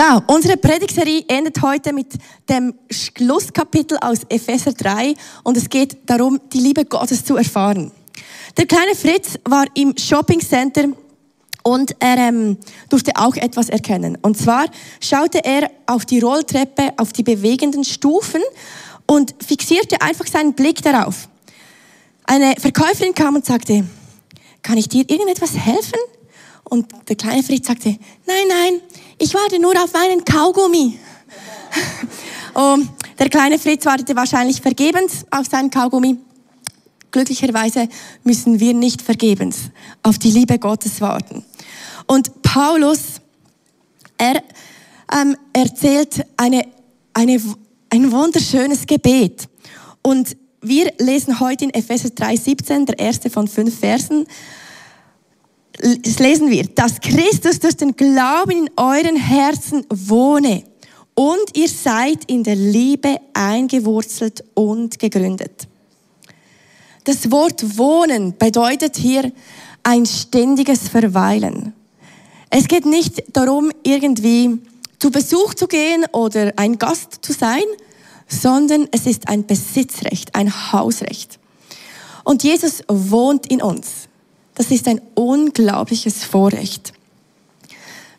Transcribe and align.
Ja, 0.00 0.22
unsere 0.28 0.56
Predigserie 0.56 1.26
endet 1.28 1.60
heute 1.60 1.92
mit 1.92 2.06
dem 2.48 2.72
Schlusskapitel 2.90 3.98
aus 4.00 4.20
Epheser 4.30 4.72
3 4.72 5.12
und 5.44 5.58
es 5.58 5.68
geht 5.68 6.08
darum, 6.08 6.40
die 6.50 6.60
Liebe 6.60 6.86
Gottes 6.86 7.22
zu 7.22 7.36
erfahren. 7.36 7.92
Der 8.56 8.64
kleine 8.64 8.94
Fritz 8.94 9.38
war 9.44 9.66
im 9.74 9.94
Shoppingcenter 9.98 10.84
und 11.64 11.94
er 11.98 12.16
ähm, 12.16 12.56
durfte 12.88 13.12
auch 13.14 13.36
etwas 13.36 13.68
erkennen. 13.68 14.16
Und 14.22 14.38
zwar 14.38 14.70
schaute 15.02 15.44
er 15.44 15.70
auf 15.84 16.06
die 16.06 16.20
Rolltreppe, 16.20 16.94
auf 16.96 17.12
die 17.12 17.22
bewegenden 17.22 17.84
Stufen 17.84 18.40
und 19.06 19.34
fixierte 19.46 20.00
einfach 20.00 20.28
seinen 20.28 20.54
Blick 20.54 20.80
darauf. 20.82 21.28
Eine 22.24 22.54
Verkäuferin 22.58 23.14
kam 23.14 23.34
und 23.34 23.44
sagte, 23.44 23.84
kann 24.62 24.78
ich 24.78 24.88
dir 24.88 25.04
irgendetwas 25.10 25.54
helfen? 25.58 25.98
Und 26.64 26.86
der 27.08 27.16
kleine 27.16 27.42
Fritz 27.42 27.66
sagte, 27.66 27.98
nein, 28.26 28.46
nein, 28.48 28.80
ich 29.20 29.34
warte 29.34 29.60
nur 29.60 29.72
auf 29.82 29.92
meinen 29.92 30.24
Kaugummi. 30.24 30.98
oh, 32.54 32.78
der 33.18 33.28
kleine 33.28 33.58
Fritz 33.58 33.84
wartete 33.84 34.16
wahrscheinlich 34.16 34.60
vergebens 34.62 35.26
auf 35.30 35.46
seinen 35.46 35.70
Kaugummi. 35.70 36.16
Glücklicherweise 37.10 37.88
müssen 38.24 38.60
wir 38.60 38.72
nicht 38.72 39.02
vergebens 39.02 39.70
auf 40.02 40.18
die 40.18 40.30
Liebe 40.30 40.58
Gottes 40.58 41.00
warten. 41.02 41.44
Und 42.06 42.40
Paulus, 42.42 43.20
er 44.16 44.42
ähm, 45.12 45.36
erzählt 45.52 46.24
eine, 46.38 46.66
eine, 47.12 47.40
ein 47.90 48.10
wunderschönes 48.10 48.86
Gebet. 48.86 49.48
Und 50.02 50.34
wir 50.62 50.92
lesen 50.98 51.40
heute 51.40 51.64
in 51.64 51.74
Epheser 51.74 52.08
3,17, 52.08 52.86
der 52.86 52.98
erste 52.98 53.28
von 53.28 53.48
fünf 53.48 53.80
Versen, 53.80 54.26
das 55.80 56.18
lesen 56.18 56.50
wir, 56.50 56.64
dass 56.64 57.00
Christus 57.00 57.58
durch 57.58 57.76
den 57.76 57.96
Glauben 57.96 58.66
in 58.66 58.70
euren 58.76 59.16
Herzen 59.16 59.86
wohne 59.88 60.64
und 61.14 61.56
ihr 61.56 61.68
seid 61.68 62.24
in 62.26 62.44
der 62.44 62.56
Liebe 62.56 63.16
eingewurzelt 63.32 64.44
und 64.54 64.98
gegründet. 64.98 65.68
Das 67.04 67.30
Wort 67.30 67.78
wohnen 67.78 68.36
bedeutet 68.36 68.96
hier 68.96 69.32
ein 69.82 70.04
ständiges 70.04 70.88
Verweilen. 70.88 71.72
Es 72.50 72.68
geht 72.68 72.84
nicht 72.84 73.22
darum, 73.34 73.70
irgendwie 73.82 74.58
zu 74.98 75.10
Besuch 75.10 75.54
zu 75.54 75.66
gehen 75.66 76.04
oder 76.12 76.52
ein 76.56 76.78
Gast 76.78 77.20
zu 77.22 77.32
sein, 77.32 77.62
sondern 78.28 78.86
es 78.92 79.06
ist 79.06 79.28
ein 79.28 79.46
Besitzrecht, 79.46 80.34
ein 80.34 80.72
Hausrecht. 80.72 81.38
Und 82.24 82.44
Jesus 82.44 82.82
wohnt 82.86 83.46
in 83.46 83.62
uns. 83.62 84.09
Das 84.60 84.70
ist 84.70 84.86
ein 84.88 85.00
unglaubliches 85.14 86.22
Vorrecht. 86.22 86.92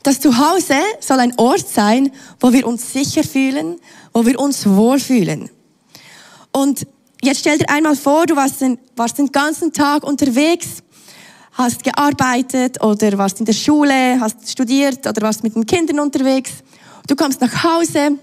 Das 0.02 0.20
Zuhause 0.20 0.74
soll 1.00 1.20
ein 1.20 1.38
Ort 1.38 1.70
sein, 1.70 2.12
wo 2.40 2.52
wir 2.52 2.66
uns 2.66 2.92
sicher 2.92 3.24
fühlen, 3.24 3.80
wo 4.12 4.26
wir 4.26 4.40
uns 4.40 4.66
wohlfühlen. 4.68 5.52
Und 6.52 6.88
jetzt 7.22 7.42
stell 7.42 7.60
dir 7.60 7.70
einmal 7.70 7.96
vor, 7.96 8.26
du 8.26 8.36
warst 8.36 8.60
den, 8.60 8.80
warst 8.96 9.20
den 9.20 9.32
ganzen 9.32 9.72
Tag 9.72 10.04
unterwegs, 10.04 10.82
hast 11.52 11.84
gearbeitet 11.84 12.84
oder 12.84 13.16
warst 13.20 13.40
in 13.40 13.46
der 13.46 13.54
Schule, 13.54 14.20
hast 14.20 14.50
studiert 14.50 15.06
oder 15.06 15.22
warst 15.22 15.44
mit 15.44 15.54
den 15.54 15.68
Kindern 15.68 16.00
unterwegs. 16.00 16.54
Du 17.06 17.16
kommst 17.16 17.40
nach 17.40 17.64
Hause, 17.64 18.18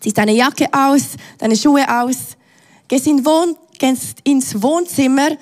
ziehst 0.00 0.16
deine 0.16 0.32
Jacke 0.32 0.68
aus, 0.72 1.02
deine 1.36 1.56
Schuhe 1.56 1.84
aus, 1.86 2.16
gehst, 2.88 3.06
in 3.06 3.22
Wohn 3.26 3.56
gehst 3.78 4.20
ins 4.24 4.62
Wohnzimmer, 4.62 5.36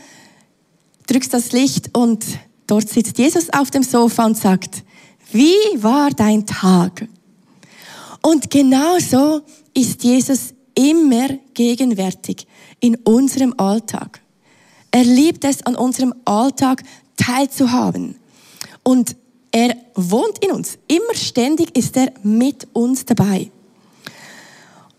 drückst 1.11 1.35
das 1.35 1.53
Licht 1.53 1.97
und 1.97 2.25
dort 2.67 2.89
sitzt 2.89 3.19
Jesus 3.19 3.51
auf 3.51 3.71
dem 3.71 3.83
Sofa 3.83 4.27
und 4.27 4.37
sagt, 4.37 4.85
wie 5.33 5.83
war 5.83 6.11
dein 6.11 6.47
Tag? 6.47 7.07
Und 8.23 8.51
genauso 8.51 9.43
ist 9.75 10.05
Jesus 10.05 10.55
immer 10.75 11.29
gegenwärtig 11.55 12.47
in 12.81 12.97
unserem 12.97 13.55
Alltag. 13.59 14.21
Er 14.91 15.05
liebt 15.05 15.45
es, 15.45 15.65
an 15.65 15.77
unserem 15.77 16.15
Alltag 16.25 16.83
teilzuhaben. 17.17 18.17
Und 18.83 19.17
er 19.53 19.77
wohnt 19.95 20.39
in 20.45 20.53
uns. 20.53 20.79
Immer 20.89 21.15
ständig 21.15 21.77
ist 21.77 21.97
er 21.97 22.13
mit 22.23 22.67
uns 22.73 23.05
dabei. 23.05 23.51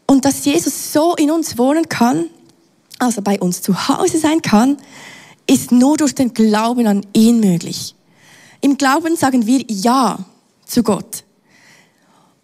Und 0.05 0.25
dass 0.25 0.43
Jesus 0.45 0.91
so 0.91 1.15
in 1.15 1.31
uns 1.31 1.57
wohnen 1.57 1.87
kann, 1.87 2.25
also 2.99 3.21
bei 3.21 3.39
uns 3.39 3.61
zu 3.61 3.87
Hause 3.87 4.17
sein 4.17 4.41
kann, 4.41 4.77
ist 5.51 5.73
nur 5.73 5.97
durch 5.97 6.15
den 6.15 6.33
Glauben 6.33 6.87
an 6.87 7.05
ihn 7.11 7.41
möglich. 7.41 7.93
Im 8.61 8.77
Glauben 8.77 9.17
sagen 9.17 9.45
wir 9.45 9.59
Ja 9.67 10.23
zu 10.65 10.81
Gott. 10.81 11.25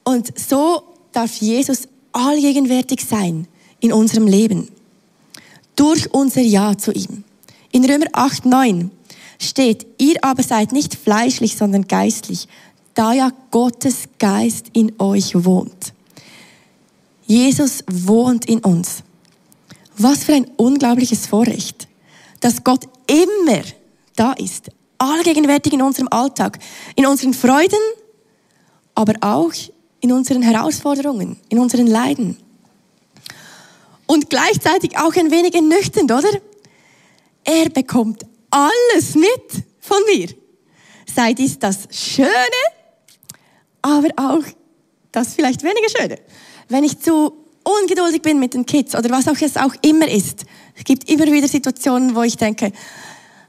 Und 0.03 0.38
so 0.38 0.84
darf 1.13 1.38
Jesus 1.38 1.88
allgegenwärtig 2.12 3.06
sein 3.06 3.47
in 3.79 3.94
unserem 3.94 4.28
Leben. 4.28 4.68
Durch 5.78 6.13
unser 6.13 6.41
Ja 6.41 6.78
zu 6.78 6.91
ihm. 6.91 7.23
In 7.72 7.85
Römer 7.85 8.07
8, 8.12 8.45
9 8.45 8.91
steht, 9.39 9.88
ihr 10.00 10.22
aber 10.22 10.44
seid 10.44 10.74
nicht 10.74 10.95
fleischlich, 10.95 11.56
sondern 11.56 11.88
geistlich, 11.88 12.50
da 12.94 13.13
ja 13.13 13.31
Gottes 13.51 14.09
Geist 14.19 14.66
in 14.74 14.91
euch 15.00 15.45
wohnt. 15.45 15.94
Jesus 17.25 17.85
wohnt 17.89 18.45
in 18.45 18.59
uns. 18.59 19.03
Was 19.97 20.25
für 20.25 20.34
ein 20.34 20.47
unglaubliches 20.57 21.25
Vorrecht, 21.25 21.88
dass 22.41 22.63
Gott 22.63 22.88
immer 23.07 23.63
da 24.16 24.34
ist, 24.34 24.69
allgegenwärtig 24.97 25.73
in 25.73 25.81
unserem 25.81 26.07
Alltag, 26.09 26.59
in 26.95 27.06
unseren 27.06 27.34
Freuden, 27.34 27.79
aber 28.95 29.13
auch 29.22 29.53
in 30.00 30.12
unseren 30.12 30.41
Herausforderungen, 30.41 31.40
in 31.50 31.59
unseren 31.59 31.88
Leiden. 31.88 32.38
Und 34.06 34.29
gleichzeitig 34.29 34.97
auch 34.97 35.16
ein 35.16 35.31
wenig 35.31 35.53
ernüchternd, 35.53 36.12
oder? 36.12 36.29
Er 37.44 37.69
bekommt 37.69 38.25
alles 38.50 39.16
mit 39.16 39.63
von 39.79 39.97
mir. 40.13 40.29
Sei 41.13 41.34
dies 41.34 41.59
das 41.59 41.88
Schöne, 41.91 42.28
aber 43.81 44.09
auch 44.18 44.44
das 45.12 45.34
vielleicht 45.34 45.63
weniger 45.63 45.89
Schöne 45.89 46.19
wenn 46.69 46.84
ich 46.84 47.00
zu 47.00 47.34
ungeduldig 47.63 48.22
bin 48.22 48.39
mit 48.39 48.53
den 48.53 48.66
Kids 48.66 48.95
oder 48.95 49.09
was 49.09 49.28
auch 49.28 49.38
es 49.41 49.57
auch 49.57 49.74
immer 49.81 50.07
ist. 50.07 50.45
Es 50.78 50.84
gibt 50.84 51.10
immer 51.10 51.26
wieder 51.26 51.48
Situationen, 51.48 52.16
wo 52.16 52.22
ich 52.22 52.38
denke, 52.38 52.72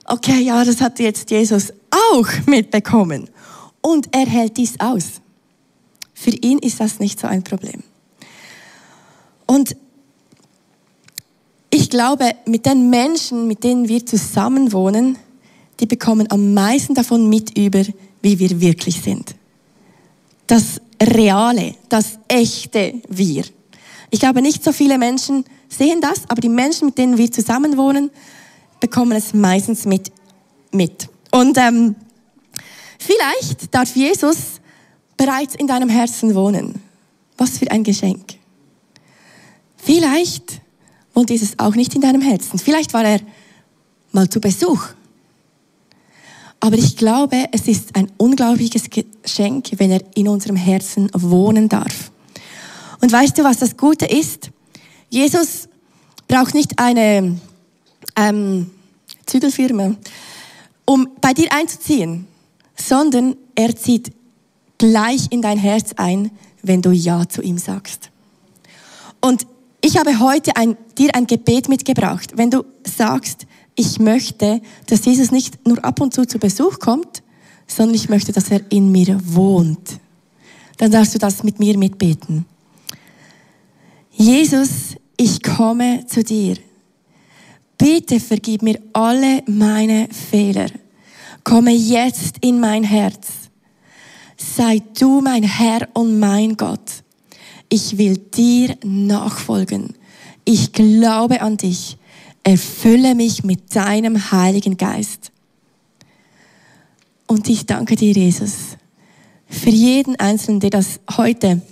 okay, 0.07 0.41
ja, 0.41 0.65
das 0.65 0.81
hat 0.81 0.99
jetzt 0.99 1.31
Jesus 1.31 1.73
auch 2.11 2.29
mitbekommen. 2.47 3.29
Und 3.83 4.09
er 4.13 4.27
hält 4.27 4.57
dies 4.57 4.81
aus. 4.81 5.21
Für 6.15 6.31
ihn 6.31 6.59
ist 6.59 6.81
das 6.81 6.99
nicht 6.99 7.21
so 7.21 7.27
ein 7.27 7.45
Problem. 7.45 7.83
Und 9.47 9.77
ich 11.71 11.91
glaube, 11.91 12.33
mit 12.47 12.67
den 12.67 12.91
Menschen, 12.91 13.47
mit 13.47 13.63
denen 13.63 13.89
wir 13.89 14.05
zusammen 14.05 14.73
wohnen, 14.73 15.19
die 15.81 15.87
bekommen 15.87 16.31
am 16.31 16.55
meisten 16.55 16.95
davon 16.95 17.29
mit 17.29 17.57
über, 17.57 17.85
wie 18.23 18.39
wir 18.39 18.61
wirklich 18.61 19.01
sind. 19.01 19.35
Das 20.47 20.81
reale, 21.01 21.75
das 21.89 22.19
echte 22.27 22.95
Wir. 23.09 23.45
Ich 24.11 24.19
glaube, 24.19 24.43
nicht 24.43 24.65
so 24.65 24.73
viele 24.73 24.99
Menschen 24.99 25.45
sehen 25.69 26.01
das, 26.01 26.23
aber 26.29 26.41
die 26.41 26.49
Menschen, 26.49 26.87
mit 26.87 26.99
denen 26.99 27.19
wir 27.19 27.31
zusammen 27.31 27.77
wohnen, 27.77 28.11
bekommen 28.81 29.13
es 29.13 29.35
meistens 29.35 29.85
mit. 29.85 30.11
mit. 30.73 31.09
Und 31.31 31.59
ähm, 31.59 31.97
vielleicht 32.99 33.75
darf 33.75 33.95
Jesus 33.95 34.61
bereits 35.17 35.55
in 35.55 35.67
deinem 35.67 35.89
Herzen 35.89 36.35
wohnen. 36.35 36.81
Was 37.37 37.59
für 37.59 37.71
ein 37.71 37.85
Geschenk. 37.85 38.35
Vielleicht 39.77 40.61
wohnt 41.15 41.31
Jesus 41.31 41.59
auch 41.59 41.75
nicht 41.75 41.95
in 41.95 42.01
deinem 42.01 42.21
Herzen. 42.21 42.59
Vielleicht 42.59 42.93
war 42.95 43.05
er 43.05 43.21
mal 44.13 44.29
zu 44.29 44.41
Besuch 44.41 44.89
aber 46.61 46.77
ich 46.77 46.97
glaube, 46.97 47.45
es 47.53 47.69
ist 47.69 47.95
ein 47.95 48.11
unglaubliches 48.17 48.89
Geschenk, 48.91 49.71
wenn 49.77 49.93
er 49.93 50.03
in 50.15 50.29
unserem 50.29 50.57
Herzen 50.57 51.09
wohnen 51.15 51.69
darf. 51.69 52.11
Und 53.01 53.13
weißt 53.13 53.39
du, 53.39 53.45
was 53.45 53.59
das 53.59 53.77
Gute 53.77 54.07
ist? 54.07 54.51
Jesus 55.11 55.69
braucht 56.27 56.55
nicht 56.55 56.79
eine 56.79 57.39
ähm, 58.17 58.71
Zügelfirma, 59.27 59.95
um 60.85 61.09
bei 61.21 61.35
dir 61.35 61.53
einzuziehen, 61.53 62.27
sondern 62.77 63.37
er 63.55 63.75
zieht 63.77 64.13
gleich 64.79 65.27
in 65.31 65.43
dein 65.43 65.59
Herz 65.59 65.93
ein, 65.97 66.31
wenn 66.63 66.83
du 66.83 66.91
Ja 66.91 67.29
zu 67.29 67.43
ihm 67.43 67.59
sagst. 67.59 68.11
Und 69.21 69.47
ich 69.81 69.97
habe 69.97 70.19
heute 70.21 70.57
ein, 70.57 70.77
dir 70.97 71.15
ein 71.15 71.27
Gebet 71.27 71.69
mitgebracht. 71.69 72.33
Wenn 72.37 72.51
du 72.51 72.65
sagst, 72.85 73.47
ich 73.75 73.99
möchte, 73.99 74.61
dass 74.87 75.05
Jesus 75.05 75.31
nicht 75.31 75.67
nur 75.67 75.85
ab 75.85 76.01
und 76.01 76.13
zu 76.13 76.25
zu 76.27 76.39
Besuch 76.39 76.79
kommt, 76.79 77.23
sondern 77.67 77.95
ich 77.95 78.09
möchte, 78.09 78.33
dass 78.33 78.51
er 78.51 78.61
in 78.71 78.91
mir 78.91 79.21
wohnt. 79.23 80.01
Dann 80.79 80.91
darfst 80.91 81.15
du 81.15 81.19
das 81.19 81.45
mit 81.45 81.59
mir 81.59 81.77
mitbeten. 81.77 82.45
Jesus, 84.19 84.97
ich 85.17 85.45
komme 85.45 86.05
zu 86.09 86.25
dir. 86.25 86.57
Bitte 87.79 88.19
vergib 88.19 88.63
mir 88.63 88.81
alle 88.93 89.45
meine 89.47 90.09
Fehler. 90.11 90.67
Komme 91.45 91.71
jetzt 91.71 92.39
in 92.41 92.59
mein 92.59 92.83
Herz. 92.83 93.29
sei 94.37 94.83
du 94.99 95.21
mein 95.21 95.45
Herr 95.45 95.89
und 95.95 96.19
mein 96.19 96.57
Gott. 96.57 97.05
Ich 97.69 97.97
will 97.97 98.17
dir 98.17 98.77
nachfolgen. 98.85 99.95
Ich 100.45 100.73
glaube 100.73 101.41
an 101.41 101.57
dich. 101.57 101.97
Erfülle 102.43 103.15
mich 103.15 103.45
mit 103.45 103.77
deinem 103.77 104.33
Heiligen 104.33 104.77
Geist. 104.77 105.31
Und 107.29 107.49
ich 107.49 107.67
danke 107.67 107.95
dir, 107.95 108.13
Jesus, 108.13 108.77
für 109.49 109.71
jeden 109.71 110.17
Einzelnen, 110.17 110.59
der 110.59 110.71
das 110.71 110.99
heute 111.17 111.63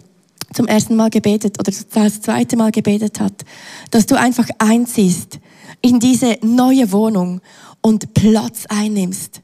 zum 0.57 0.67
ersten 0.67 0.97
Mal 0.97 1.11
gebetet 1.11 1.59
oder 1.61 1.71
das 1.71 2.21
zweite 2.21 2.57
Mal 2.57 2.73
gebetet 2.73 3.21
hat, 3.21 3.45
dass 3.91 4.07
du 4.07 4.19
einfach 4.19 4.49
einziehst 4.59 5.39
in 5.83 6.01
diese 6.01 6.39
neue 6.43 6.91
Wohnung 6.93 7.41
und 7.83 8.15
Platz 8.15 8.65
einnimmst. 8.69 9.43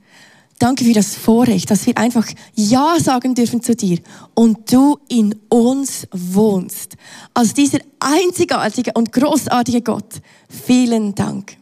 Danke 0.59 0.85
für 0.85 0.93
das 0.93 1.15
Vorrecht, 1.15 1.71
dass 1.71 1.87
wir 1.87 1.99
einfach 1.99 2.27
Ja 2.55 2.97
sagen 2.99 3.35
dürfen 3.35 3.63
zu 3.63 3.75
dir 3.75 3.99
und 4.35 4.73
du 4.73 4.99
in 5.09 5.35
uns 5.49 6.07
wohnst. 6.13 6.97
Als 7.35 7.53
dieser 7.53 7.81
einzigartige 7.99 8.93
und 8.95 9.13
großartige 9.13 9.83
Gott. 9.83 10.21
Vielen 10.49 11.15
Dank. 11.15 11.57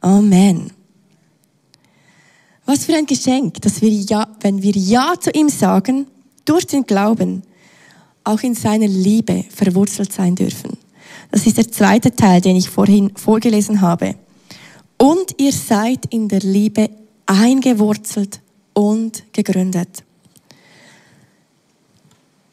Amen. 0.00 0.70
Was 2.66 2.84
für 2.84 2.94
ein 2.94 3.06
Geschenk, 3.06 3.62
dass 3.62 3.80
wir 3.80 3.90
ja, 3.90 4.28
wenn 4.40 4.62
wir 4.62 4.72
Ja 4.72 5.14
zu 5.18 5.30
ihm 5.30 5.48
sagen, 5.48 6.06
durch 6.44 6.66
den 6.66 6.84
Glauben, 6.84 7.42
auch 8.28 8.42
in 8.42 8.54
seiner 8.54 8.86
Liebe 8.86 9.44
verwurzelt 9.48 10.12
sein 10.12 10.34
dürfen. 10.34 10.76
Das 11.30 11.46
ist 11.46 11.56
der 11.56 11.70
zweite 11.70 12.14
Teil, 12.14 12.40
den 12.40 12.56
ich 12.56 12.68
vorhin 12.68 13.10
vorgelesen 13.16 13.80
habe. 13.80 14.14
Und 14.98 15.34
ihr 15.38 15.52
seid 15.52 16.06
in 16.10 16.28
der 16.28 16.40
Liebe 16.40 16.90
eingewurzelt 17.26 18.40
und 18.74 19.24
gegründet. 19.32 20.04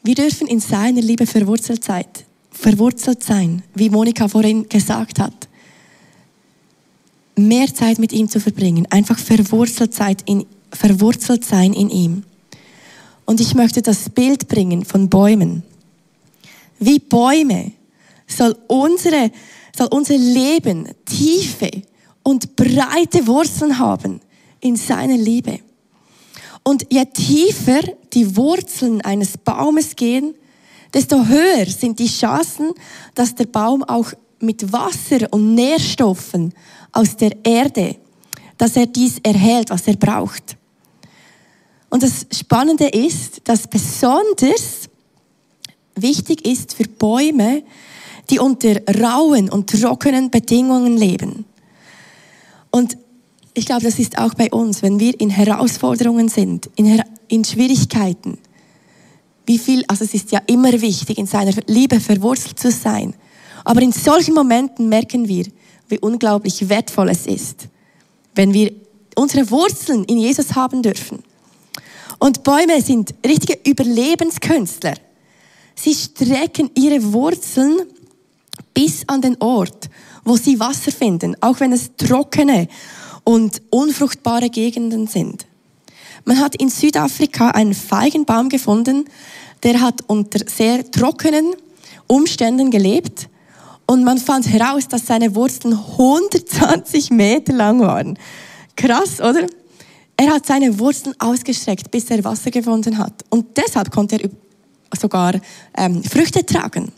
Wir 0.02 0.14
dürfen 0.14 0.46
in 0.46 0.60
seiner 0.60 1.00
Liebe 1.00 1.26
verwurzelt 1.26 1.82
sein, 1.82 2.04
verwurzelt 2.50 3.24
sein, 3.24 3.62
wie 3.74 3.90
Monika 3.90 4.28
vorhin 4.28 4.68
gesagt 4.68 5.18
hat. 5.18 5.48
Mehr 7.36 7.66
Zeit 7.74 7.98
mit 7.98 8.12
ihm 8.12 8.28
zu 8.28 8.40
verbringen, 8.40 8.86
einfach 8.90 9.18
verwurzelt 9.18 9.92
sein 9.92 10.16
in, 10.24 10.46
verwurzelt 10.70 11.44
sein 11.44 11.72
in 11.72 11.90
ihm. 11.90 12.22
Und 13.26 13.40
ich 13.40 13.54
möchte 13.54 13.82
das 13.82 14.08
Bild 14.08 14.48
bringen 14.48 14.84
von 14.84 15.08
Bäumen. 15.10 15.62
Wie 16.78 16.98
Bäume 16.98 17.72
soll, 18.26 18.56
unsere, 18.68 19.30
soll 19.76 19.88
unser 19.88 20.16
Leben 20.16 20.88
tiefe 21.04 21.70
und 22.22 22.56
breite 22.56 23.26
Wurzeln 23.26 23.78
haben 23.78 24.20
in 24.60 24.76
seiner 24.76 25.16
Liebe. 25.16 25.60
Und 26.62 26.86
je 26.90 27.04
tiefer 27.04 27.80
die 28.12 28.36
Wurzeln 28.36 29.00
eines 29.02 29.36
Baumes 29.38 29.94
gehen, 29.94 30.34
desto 30.92 31.26
höher 31.26 31.66
sind 31.66 31.98
die 31.98 32.08
Chancen, 32.08 32.72
dass 33.14 33.34
der 33.34 33.46
Baum 33.46 33.84
auch 33.84 34.12
mit 34.40 34.72
Wasser 34.72 35.28
und 35.30 35.54
Nährstoffen 35.54 36.52
aus 36.92 37.16
der 37.16 37.32
Erde, 37.44 37.96
dass 38.58 38.76
er 38.76 38.86
dies 38.86 39.18
erhält, 39.22 39.70
was 39.70 39.86
er 39.86 39.96
braucht. 39.96 40.56
Und 41.88 42.02
das 42.02 42.26
Spannende 42.32 42.88
ist, 42.88 43.42
dass 43.44 43.68
besonders 43.68 44.88
wichtig 45.94 46.46
ist 46.46 46.74
für 46.74 46.84
Bäume, 46.84 47.62
die 48.30 48.38
unter 48.38 48.80
rauen 49.00 49.48
und 49.48 49.70
trockenen 49.70 50.30
Bedingungen 50.30 50.96
leben. 50.96 51.44
Und 52.70 52.98
ich 53.54 53.66
glaube, 53.66 53.84
das 53.84 53.98
ist 53.98 54.18
auch 54.18 54.34
bei 54.34 54.50
uns, 54.50 54.82
wenn 54.82 55.00
wir 55.00 55.18
in 55.18 55.30
Herausforderungen 55.30 56.28
sind, 56.28 56.68
in, 56.76 57.02
in 57.28 57.44
Schwierigkeiten. 57.44 58.38
Wie 59.46 59.58
viel, 59.58 59.84
also 59.86 60.04
es 60.04 60.12
ist 60.12 60.32
ja 60.32 60.40
immer 60.46 60.72
wichtig, 60.80 61.18
in 61.18 61.26
seiner 61.26 61.52
Liebe 61.66 62.00
verwurzelt 62.00 62.58
zu 62.58 62.70
sein. 62.70 63.14
Aber 63.64 63.80
in 63.80 63.92
solchen 63.92 64.34
Momenten 64.34 64.88
merken 64.88 65.28
wir, 65.28 65.46
wie 65.88 65.98
unglaublich 66.00 66.68
wertvoll 66.68 67.08
es 67.08 67.26
ist, 67.26 67.68
wenn 68.34 68.52
wir 68.52 68.72
unsere 69.14 69.50
Wurzeln 69.50 70.04
in 70.04 70.18
Jesus 70.18 70.54
haben 70.54 70.82
dürfen. 70.82 71.22
Und 72.18 72.42
Bäume 72.42 72.80
sind 72.80 73.14
richtige 73.24 73.58
Überlebenskünstler. 73.68 74.94
Sie 75.74 75.94
strecken 75.94 76.70
ihre 76.74 77.12
Wurzeln 77.12 77.82
bis 78.72 79.06
an 79.06 79.20
den 79.20 79.36
Ort, 79.40 79.90
wo 80.24 80.36
sie 80.36 80.58
Wasser 80.58 80.90
finden, 80.92 81.36
auch 81.42 81.60
wenn 81.60 81.72
es 81.72 81.90
trockene 81.96 82.68
und 83.24 83.60
unfruchtbare 83.70 84.50
Gegenden 84.50 85.06
sind. 85.06 85.46
Man 86.24 86.40
hat 86.40 86.56
in 86.56 86.70
Südafrika 86.70 87.50
einen 87.50 87.74
Feigenbaum 87.74 88.48
gefunden, 88.48 89.04
der 89.62 89.80
hat 89.80 90.02
unter 90.06 90.40
sehr 90.48 90.90
trockenen 90.90 91.54
Umständen 92.06 92.70
gelebt 92.70 93.28
und 93.86 94.04
man 94.04 94.18
fand 94.18 94.48
heraus, 94.48 94.88
dass 94.88 95.06
seine 95.06 95.34
Wurzeln 95.34 95.74
120 95.74 97.10
Meter 97.10 97.52
lang 97.52 97.80
waren. 97.80 98.18
Krass, 98.74 99.20
oder? 99.20 99.46
Er 100.16 100.32
hat 100.32 100.46
seine 100.46 100.78
Wurzeln 100.78 101.14
ausgestreckt, 101.18 101.90
bis 101.90 102.10
er 102.10 102.24
Wasser 102.24 102.50
gefunden 102.50 102.96
hat. 102.96 103.24
Und 103.28 103.56
deshalb 103.56 103.90
konnte 103.90 104.22
er 104.22 104.30
sogar 104.98 105.34
ähm, 105.76 106.02
Früchte 106.02 106.44
tragen. 106.44 106.90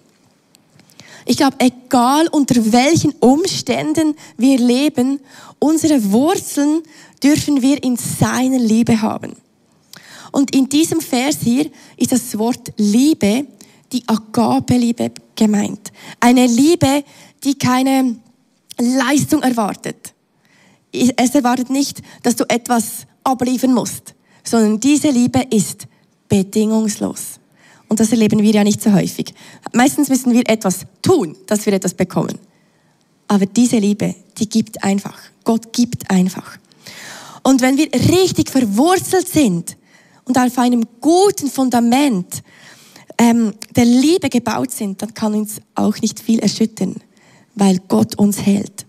Ich 1.25 1.37
glaube, 1.37 1.57
egal 1.59 2.29
unter 2.29 2.73
welchen 2.73 3.13
Umständen 3.21 4.15
wir 4.37 4.59
leben, 4.59 5.21
unsere 5.59 6.13
Wurzeln 6.13 6.83
dürfen 7.23 7.61
wir 7.61 7.83
in 7.83 7.97
seiner 7.97 8.59
Liebe 8.59 9.03
haben. 9.03 9.37
Und 10.33 10.55
in 10.55 10.69
diesem 10.69 11.01
Vers 11.01 11.39
hier 11.43 11.71
ist 11.97 12.13
das 12.13 12.39
Wort 12.39 12.73
Liebe, 12.77 13.47
die 13.93 14.03
Agape-Liebe 14.07 15.11
gemeint. 15.35 15.93
Eine 16.21 16.47
Liebe, 16.47 17.05
die 17.43 17.59
keine 17.59 18.17
Leistung 18.79 19.43
erwartet. 19.43 20.15
Es 21.17 21.35
erwartet 21.35 21.71
nicht, 21.71 22.03
dass 22.23 22.37
du 22.37 22.45
etwas 22.49 23.07
abliefern 23.25 23.75
musst, 23.75 24.15
sondern 24.45 24.81
diese 24.81 25.11
Liebe 25.11 25.45
ist 25.51 25.87
bedingungslos. 26.29 27.39
Und 27.89 28.01
das 28.01 28.11
erleben 28.13 28.43
wir 28.43 28.51
ja 28.51 28.65
nicht 28.65 28.83
so 28.83 28.93
häufig. 28.93 29.35
Meistens 29.73 30.09
müssen 30.09 30.33
wir 30.33 30.49
etwas 30.49 30.81
tun, 31.01 31.37
dass 31.47 31.65
wir 31.65 31.73
etwas 31.73 31.95
bekommen. 31.95 32.39
Aber 33.29 33.47
diese 33.47 33.79
Liebe, 33.79 34.15
die 34.39 34.49
gibt 34.49 34.83
einfach. 34.85 35.19
Gott 35.45 35.73
gibt 35.73 36.11
einfach. 36.11 36.59
Und 37.43 37.63
wenn 37.63 37.77
wir 37.77 37.89
richtig 37.93 38.51
verwurzelt 38.51 39.29
sind 39.29 39.77
und 40.25 40.39
auf 40.39 40.59
einem 40.59 40.85
guten 41.01 41.49
Fundament 41.51 42.43
ähm, 43.17 43.55
der 43.75 43.85
Liebe 43.85 44.29
gebaut 44.29 44.71
sind, 44.71 45.01
dann 45.01 45.15
kann 45.15 45.35
uns 45.35 45.57
auch 45.75 45.97
nicht 46.01 46.21
viel 46.21 46.39
erschüttern, 46.41 46.97
weil 47.55 47.81
Gott 47.89 48.17
uns 48.17 48.43
hält. 48.45 48.87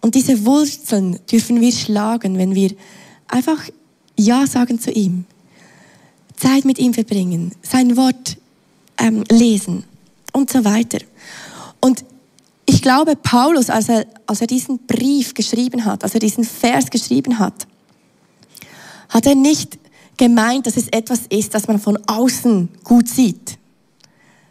Und 0.00 0.14
diese 0.14 0.44
Wurzeln 0.46 1.18
dürfen 1.30 1.60
wir 1.60 1.72
schlagen, 1.72 2.38
wenn 2.38 2.54
wir 2.54 2.74
einfach 3.28 3.68
Ja 4.16 4.46
sagen 4.46 4.80
zu 4.80 4.90
ihm. 4.90 5.24
Zeit 6.36 6.64
mit 6.64 6.78
ihm 6.78 6.94
verbringen, 6.94 7.52
sein 7.62 7.96
Wort 7.96 8.38
ähm, 8.98 9.24
lesen 9.30 9.84
und 10.32 10.50
so 10.50 10.64
weiter. 10.64 10.98
Und 11.80 12.04
ich 12.64 12.80
glaube, 12.82 13.16
Paulus, 13.16 13.68
als 13.68 13.88
er, 13.88 14.06
als 14.26 14.40
er 14.40 14.46
diesen 14.46 14.78
Brief 14.86 15.34
geschrieben 15.34 15.84
hat, 15.84 16.02
als 16.02 16.14
er 16.14 16.20
diesen 16.20 16.44
Vers 16.44 16.88
geschrieben 16.90 17.38
hat, 17.38 17.66
hat 19.08 19.26
er 19.26 19.34
nicht 19.34 19.78
gemeint, 20.16 20.66
dass 20.66 20.76
es 20.76 20.88
etwas 20.88 21.22
ist, 21.28 21.54
das 21.54 21.66
man 21.66 21.78
von 21.78 21.98
außen 22.06 22.68
gut 22.84 23.08
sieht, 23.08 23.58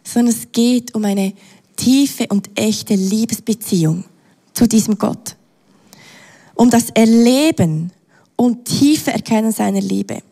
sondern 0.04 0.34
es 0.34 0.52
geht 0.52 0.94
um 0.94 1.04
eine 1.04 1.32
tiefe 1.76 2.26
und 2.28 2.50
echte 2.56 2.94
Liebesbeziehung 2.94 4.04
zu 4.52 4.68
diesem 4.68 4.98
Gott. 4.98 5.36
Um 6.54 6.70
das 6.70 6.90
Erleben 6.90 7.92
und 8.36 8.64
tiefe 8.64 9.12
Erkennen 9.12 9.52
seiner 9.52 9.80
Liebe. 9.80 10.22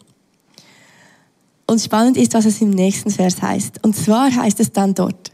Und 1.67 1.81
spannend 1.81 2.17
ist, 2.17 2.33
was 2.35 2.47
es 2.47 2.61
im 2.63 2.71
nächsten 2.71 3.11
Vers 3.11 3.43
heißt. 3.43 3.85
Und 3.85 3.95
zwar 3.95 4.35
heißt 4.35 4.61
es 4.61 4.73
dann 4.73 4.95
dort, 4.95 5.31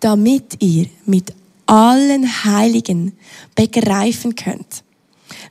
damit 0.00 0.60
ihr 0.60 0.86
mit 1.06 1.32
allen 1.66 2.44
Heiligen 2.44 3.12
begreifen 3.54 4.34
könnt, 4.34 4.82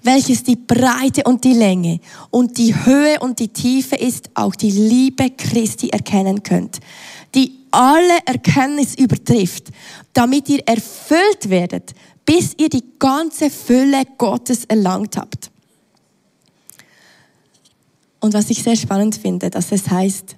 welches 0.03 0.43
die 0.43 0.57
Breite 0.57 1.24
und 1.24 1.43
die 1.43 1.53
Länge 1.53 2.00
und 2.29 2.57
die 2.57 2.75
Höhe 2.75 3.19
und 3.22 3.39
die 3.39 3.48
Tiefe 3.48 3.95
ist, 3.95 4.29
auch 4.33 4.55
die 4.55 4.72
Liebe 4.72 5.31
Christi 5.31 5.89
erkennen 5.89 6.43
könnt, 6.43 6.79
die 7.33 7.60
alle 7.72 8.19
Erkenntnis 8.25 8.95
übertrifft, 8.95 9.69
damit 10.13 10.50
ihr 10.50 10.62
erfüllt 10.67 11.50
werdet, 11.50 11.93
bis 12.25 12.53
ihr 12.58 12.70
die 12.70 12.84
ganze 13.00 13.50
Fülle 13.50 14.03
Gottes 14.18 14.65
erlangt 14.65 15.18
habt. 15.18 15.51
Und 18.20 18.34
was 18.34 18.50
ich 18.50 18.63
sehr 18.63 18.75
spannend 18.75 19.15
finde, 19.15 19.50
dass 19.50 19.72
es 19.72 19.89
heißt, 19.89 20.36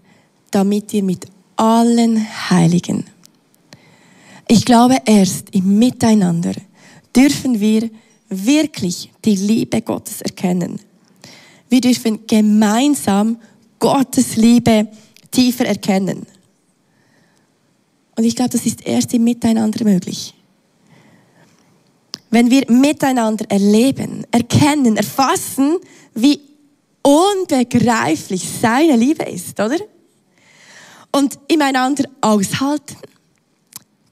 damit 0.51 0.94
ihr 0.94 1.04
mit 1.04 1.25
allen 1.56 2.25
Heiligen. 2.50 3.06
Ich 4.48 4.65
glaube, 4.65 4.98
erst 5.06 5.54
im 5.56 5.80
Miteinander 5.80 6.54
dürfen 7.15 7.60
wir 7.60 7.89
wirklich 8.30 9.12
die 9.24 9.36
Liebe 9.36 9.82
Gottes 9.82 10.22
erkennen. 10.22 10.80
Wir 11.70 11.82
dürfen 11.82 12.27
gemeinsam 12.27 13.38
Gottes 13.80 14.36
Liebe 14.36 14.88
tiefer 15.32 15.65
erkennen. 15.65 16.25
Und 18.15 18.24
ich 18.24 18.36
glaube, 18.36 18.51
das 18.51 18.65
ist 18.65 18.86
erst 18.86 19.13
im 19.13 19.24
Miteinander 19.24 19.84
möglich. 19.84 20.35
Wenn 22.36 22.51
wir 22.51 22.70
miteinander 22.70 23.46
erleben, 23.50 24.27
erkennen, 24.30 24.98
erfassen, 24.98 25.77
wie 26.15 26.42
unbegreiflich 27.01 28.46
seine 28.62 28.98
Liebe 28.98 29.24
ist, 29.24 29.58
oder? 29.58 29.77
Und 31.13 31.39
im 31.48 31.62
einander 31.62 32.04
aushalten. 32.20 32.98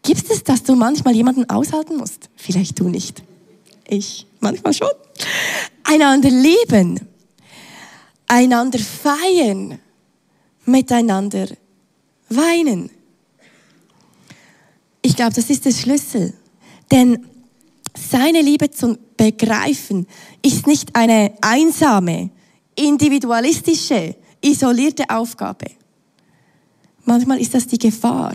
Gibt 0.03 0.32
es, 0.32 0.42
dass 0.42 0.63
du 0.63 0.74
manchmal 0.74 1.13
jemanden 1.13 1.50
aushalten 1.50 1.98
musst? 1.98 2.30
Vielleicht 2.38 2.80
du 2.80 2.88
nicht. 2.88 3.22
Ich 3.89 4.25
manchmal 4.39 4.72
schon. 4.72 4.88
Einander 5.84 6.30
lieben, 6.30 7.01
einander 8.27 8.80
feiern, 8.80 9.80
miteinander 10.63 11.48
weinen. 12.30 12.89
Ich 15.01 15.13
glaube, 15.13 15.34
das 15.34 15.50
ist 15.50 15.65
der 15.65 15.74
Schlüssel. 15.74 16.34
Denn 16.89 17.32
seine 17.95 18.41
Liebe 18.41 18.71
zu 18.71 18.97
begreifen 19.17 20.07
ist 20.41 20.67
nicht 20.67 20.95
eine 20.95 21.33
einsame, 21.41 22.29
individualistische, 22.75 24.15
isolierte 24.41 25.09
Aufgabe. 25.09 25.67
Manchmal 27.05 27.39
ist 27.39 27.53
das 27.53 27.67
die 27.67 27.77
Gefahr 27.77 28.33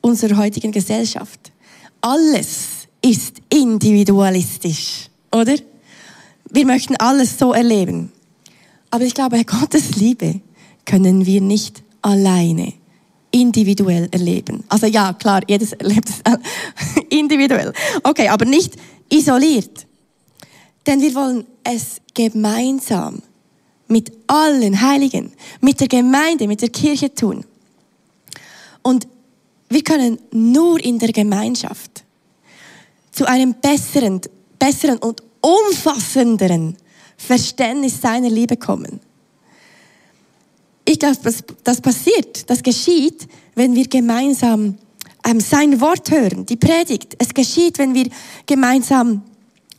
unserer 0.00 0.36
heutigen 0.36 0.72
Gesellschaft. 0.72 1.52
Alles 2.00 2.88
ist 3.02 3.40
individualistisch, 3.48 5.08
oder? 5.30 5.54
Wir 6.50 6.66
möchten 6.66 6.96
alles 6.96 7.38
so 7.38 7.52
erleben. 7.52 8.10
Aber 8.90 9.04
ich 9.04 9.14
glaube, 9.14 9.44
Gottes 9.44 9.96
Liebe 9.96 10.40
können 10.84 11.26
wir 11.26 11.40
nicht 11.40 11.82
alleine 12.02 12.79
individuell 13.30 14.08
erleben. 14.10 14.64
Also 14.68 14.86
ja, 14.86 15.12
klar, 15.12 15.42
jedes 15.46 15.72
erlebt 15.72 16.08
es 16.08 16.22
individuell. 17.08 17.72
Okay, 18.02 18.28
aber 18.28 18.44
nicht 18.44 18.74
isoliert. 19.08 19.86
Denn 20.86 21.00
wir 21.00 21.14
wollen 21.14 21.46
es 21.62 22.00
gemeinsam 22.14 23.22
mit 23.88 24.12
allen 24.26 24.80
Heiligen, 24.80 25.32
mit 25.60 25.80
der 25.80 25.88
Gemeinde, 25.88 26.46
mit 26.46 26.62
der 26.62 26.70
Kirche 26.70 27.12
tun. 27.14 27.44
Und 28.82 29.06
wir 29.68 29.82
können 29.82 30.18
nur 30.32 30.82
in 30.82 30.98
der 30.98 31.12
Gemeinschaft 31.12 32.04
zu 33.12 33.26
einem 33.26 33.54
besseren, 33.54 34.20
besseren 34.58 34.98
und 34.98 35.22
umfassenderen 35.40 36.76
Verständnis 37.16 38.00
seiner 38.00 38.30
Liebe 38.30 38.56
kommen. 38.56 39.00
Ich 40.90 40.98
glaube, 40.98 41.18
das, 41.22 41.44
das 41.62 41.80
passiert, 41.80 42.50
das 42.50 42.64
geschieht, 42.64 43.28
wenn 43.54 43.76
wir 43.76 43.86
gemeinsam 43.86 44.76
ähm, 45.24 45.38
sein 45.38 45.80
Wort 45.80 46.10
hören, 46.10 46.44
die 46.46 46.56
Predigt. 46.56 47.14
Es 47.16 47.32
geschieht, 47.32 47.78
wenn 47.78 47.94
wir 47.94 48.08
gemeinsam 48.44 49.22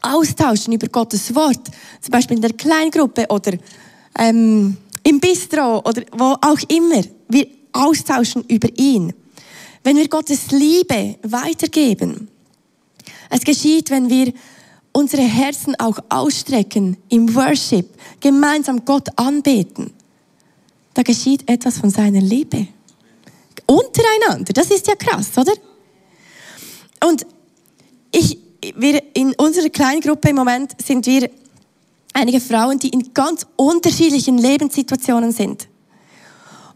austauschen 0.02 0.72
über 0.72 0.88
Gottes 0.88 1.36
Wort, 1.36 1.70
zum 2.00 2.12
Beispiel 2.14 2.38
in 2.38 2.42
der 2.42 2.54
Kleingruppe 2.54 3.26
oder 3.28 3.52
ähm, 4.18 4.78
im 5.04 5.20
Bistro 5.20 5.80
oder 5.80 6.02
wo 6.14 6.38
auch 6.40 6.60
immer. 6.70 7.04
Wir 7.28 7.46
austauschen 7.74 8.46
über 8.48 8.70
ihn. 8.78 9.12
Wenn 9.84 9.98
wir 9.98 10.08
Gottes 10.08 10.52
Liebe 10.52 11.18
weitergeben. 11.24 12.30
Es 13.30 13.42
geschieht, 13.42 13.90
wenn 13.90 14.10
wir 14.10 14.32
unsere 14.94 15.24
Herzen 15.24 15.76
auch 15.78 16.00
ausstrecken 16.08 16.96
im 17.10 17.36
Worship, 17.36 17.90
gemeinsam 18.22 18.86
Gott 18.86 19.10
anbeten. 19.18 19.92
Da 20.94 21.04
geschieht 21.04 21.50
etwas 21.50 21.78
von 21.78 21.90
seiner 21.90 22.22
Liebe. 22.22 22.68
Untereinander, 23.66 24.54
das 24.54 24.70
ist 24.70 24.88
ja 24.88 24.96
krass, 24.96 25.38
oder? 25.38 25.54
Und 27.06 27.26
ich, 28.12 28.38
wir 28.76 29.02
in 29.16 29.34
unserer 29.36 29.70
kleinen 29.70 30.02
Gruppe 30.02 30.30
im 30.30 30.36
Moment 30.36 30.74
sind 30.82 31.06
wir 31.06 31.30
einige 32.14 32.42
Frauen, 32.42 32.80
die 32.80 32.90
in 32.90 33.14
ganz 33.14 33.46
unterschiedlichen 33.56 34.38
Lebenssituationen 34.38 35.32
sind. 35.32 35.68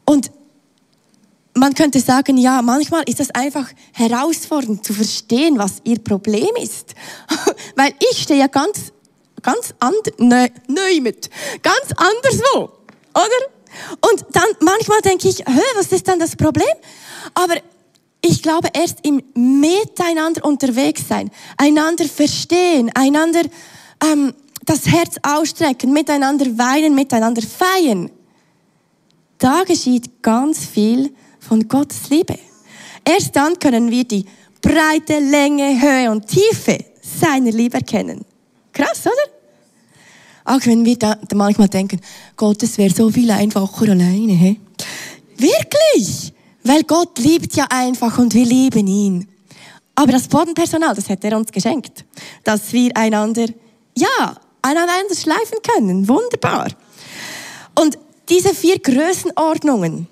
Und 0.06 0.32
man 1.54 1.74
könnte 1.74 2.00
sagen, 2.00 2.38
ja, 2.38 2.62
manchmal 2.62 3.04
ist 3.08 3.20
das 3.20 3.32
einfach 3.32 3.70
herausfordernd 3.94 4.86
zu 4.86 4.94
verstehen, 4.94 5.58
was 5.58 5.82
ihr 5.84 6.00
Problem 6.00 6.50
ist. 6.62 6.96
Weil 7.76 7.94
ich 8.12 8.24
stehe 8.24 8.40
ja 8.40 8.48
ganz, 8.48 8.92
ganz 9.42 9.74
anders, 9.80 10.14
neu, 10.18 10.48
neu 10.68 11.02
mit, 11.02 11.30
ganz 11.62 11.92
anderswo, 11.96 12.72
oder? 13.14 13.55
Und 14.02 14.26
dann 14.32 14.46
manchmal 14.60 15.02
denke 15.02 15.28
ich, 15.28 15.40
was 15.76 15.92
ist 15.92 16.08
dann 16.08 16.20
das 16.20 16.36
Problem? 16.36 16.68
Aber 17.34 17.56
ich 18.22 18.42
glaube, 18.42 18.70
erst 18.74 19.06
im 19.06 19.22
Miteinander 19.36 20.44
unterwegs 20.46 21.08
sein, 21.08 21.30
einander 21.58 22.06
verstehen, 22.06 22.92
einander 22.96 23.42
ähm, 24.04 24.34
das 24.66 24.88
Herz 24.88 25.18
ausstrecken, 25.22 25.94
miteinander 25.94 26.46
weinen, 26.58 26.96
miteinander 26.96 27.44
feiern, 27.44 28.10
da 29.38 29.64
geschieht 29.64 30.24
ganz 30.24 30.66
viel 30.66 31.14
von 31.40 31.68
Gottes 31.68 32.10
Liebe. 32.10 32.40
Erst 33.04 33.36
dann 33.36 33.60
können 33.60 33.92
wir 33.92 34.04
die 34.04 34.26
Breite, 34.62 35.20
Länge, 35.20 35.80
Höhe 35.80 36.10
und 36.10 36.26
Tiefe 36.28 36.80
seiner 37.02 37.52
Liebe 37.52 37.78
erkennen. 37.78 38.26
Krass, 38.74 39.06
oder? 39.06 39.35
Auch 40.46 40.60
wenn 40.66 40.86
wir 40.86 40.98
da 40.98 41.18
manchmal 41.34 41.68
denken, 41.68 42.00
Gott, 42.38 42.62
es 42.62 42.78
wäre 42.78 42.94
so 42.94 43.10
viel 43.10 43.32
einfacher 43.32 43.90
alleine. 43.90 44.34
He? 44.34 44.60
Wirklich? 45.38 46.34
Weil 46.64 46.84
Gott 46.84 47.18
liebt 47.20 47.56
ja 47.56 47.66
einfach 47.70 48.18
und 48.20 48.34
wir 48.34 48.46
lieben 48.46 48.88
ihn. 48.88 49.28
Aber 49.96 50.12
das 50.12 50.28
Bodenpersonal, 50.28 50.94
das 50.94 51.10
hätte 51.10 51.28
er 51.28 51.38
uns 51.38 51.52
geschenkt. 51.52 52.06
Dass 52.44 52.72
wir 52.74 52.96
einander, 52.96 53.48
ja, 53.98 54.36
aneinander 54.62 55.16
schleifen 55.16 55.58
können. 55.64 56.08
Wunderbar. 56.08 56.68
Und 57.80 57.98
diese 58.30 58.54
vier 58.54 58.80
Größenordnungen, 58.80 60.08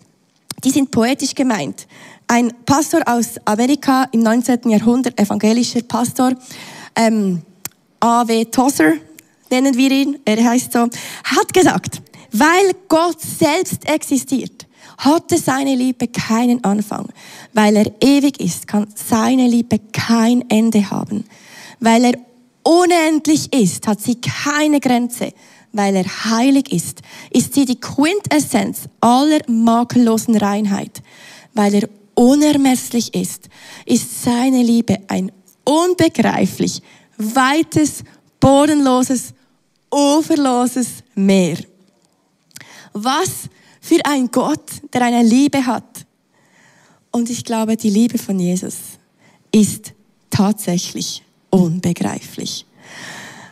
die 0.64 0.72
sind 0.72 0.90
poetisch 0.90 1.36
gemeint. 1.36 1.88
Ein 2.28 2.54
Pastor 2.66 3.02
aus 3.06 3.36
Amerika 3.46 4.08
im 4.12 4.22
19. 4.22 4.70
Jahrhundert, 4.70 5.20
evangelischer 5.20 5.82
Pastor, 5.82 6.34
ähm, 6.96 7.42
A.W. 8.00 8.46
Tosser 8.46 8.94
nennen 9.54 9.78
wir 9.78 9.92
ihn, 9.92 10.20
er 10.26 10.44
heißt 10.44 10.74
so, 10.74 10.80
hat 11.24 11.54
gesagt, 11.54 12.02
weil 12.32 12.72
Gott 12.88 13.22
selbst 13.22 13.88
existiert, 13.88 14.68
hatte 14.98 15.38
seine 15.38 15.76
Liebe 15.76 16.08
keinen 16.08 16.64
Anfang. 16.64 17.08
Weil 17.54 17.76
er 17.76 17.92
ewig 18.02 18.40
ist, 18.40 18.68
kann 18.68 18.88
seine 18.96 19.48
Liebe 19.48 19.80
kein 19.92 20.50
Ende 20.50 20.90
haben. 20.90 21.26
Weil 21.80 22.06
er 22.06 22.14
unendlich 22.64 23.54
ist, 23.54 23.88
hat 23.88 24.02
sie 24.02 24.16
keine 24.16 24.80
Grenze 24.80 25.34
weil 25.74 25.96
er 25.96 26.06
heilig 26.06 26.72
ist, 26.72 27.02
ist 27.32 27.56
sie 27.56 27.66
die 27.66 27.80
Quintessenz 27.80 28.82
aller 29.02 29.40
makellosen 29.48 30.38
Reinheit. 30.38 31.02
Weil 31.54 31.74
er 31.74 31.90
unermesslich 32.14 33.14
ist, 33.16 33.50
ist 33.86 34.24
seine 34.24 34.62
Liebe 34.62 35.00
ein 35.08 35.32
unbegreiflich, 35.66 36.82
weites, 37.18 38.04
bodenloses, 38.40 39.34
uferloses 39.94 41.04
Meer. 41.16 41.58
Was 42.94 43.50
für 43.80 44.00
ein 44.06 44.30
Gott, 44.32 44.72
der 44.94 45.04
eine 45.04 45.24
Liebe 45.24 45.66
hat. 45.66 46.06
Und 47.12 47.30
ich 47.30 47.44
glaube, 47.44 47.78
die 47.78 47.90
Liebe 47.90 48.18
von 48.18 48.40
Jesus 48.40 48.76
ist 49.52 49.94
tatsächlich 50.30 51.24
unbegreiflich. 51.50 52.66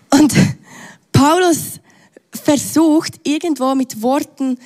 Und 0.10 0.34
Paulus 1.12 1.80
versucht, 2.32 3.20
irgendwo 3.24 3.76
mit 3.76 4.02
Worten 4.02 4.58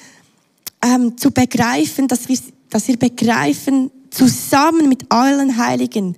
ähm, 0.82 1.18
zu 1.18 1.32
begreifen, 1.32 2.08
dass 2.08 2.30
wir, 2.30 2.38
dass 2.70 2.88
wir 2.88 2.98
begreifen, 2.98 3.92
zusammen 4.12 4.88
mit 4.88 5.12
allen 5.12 5.58
Heiligen, 5.58 6.16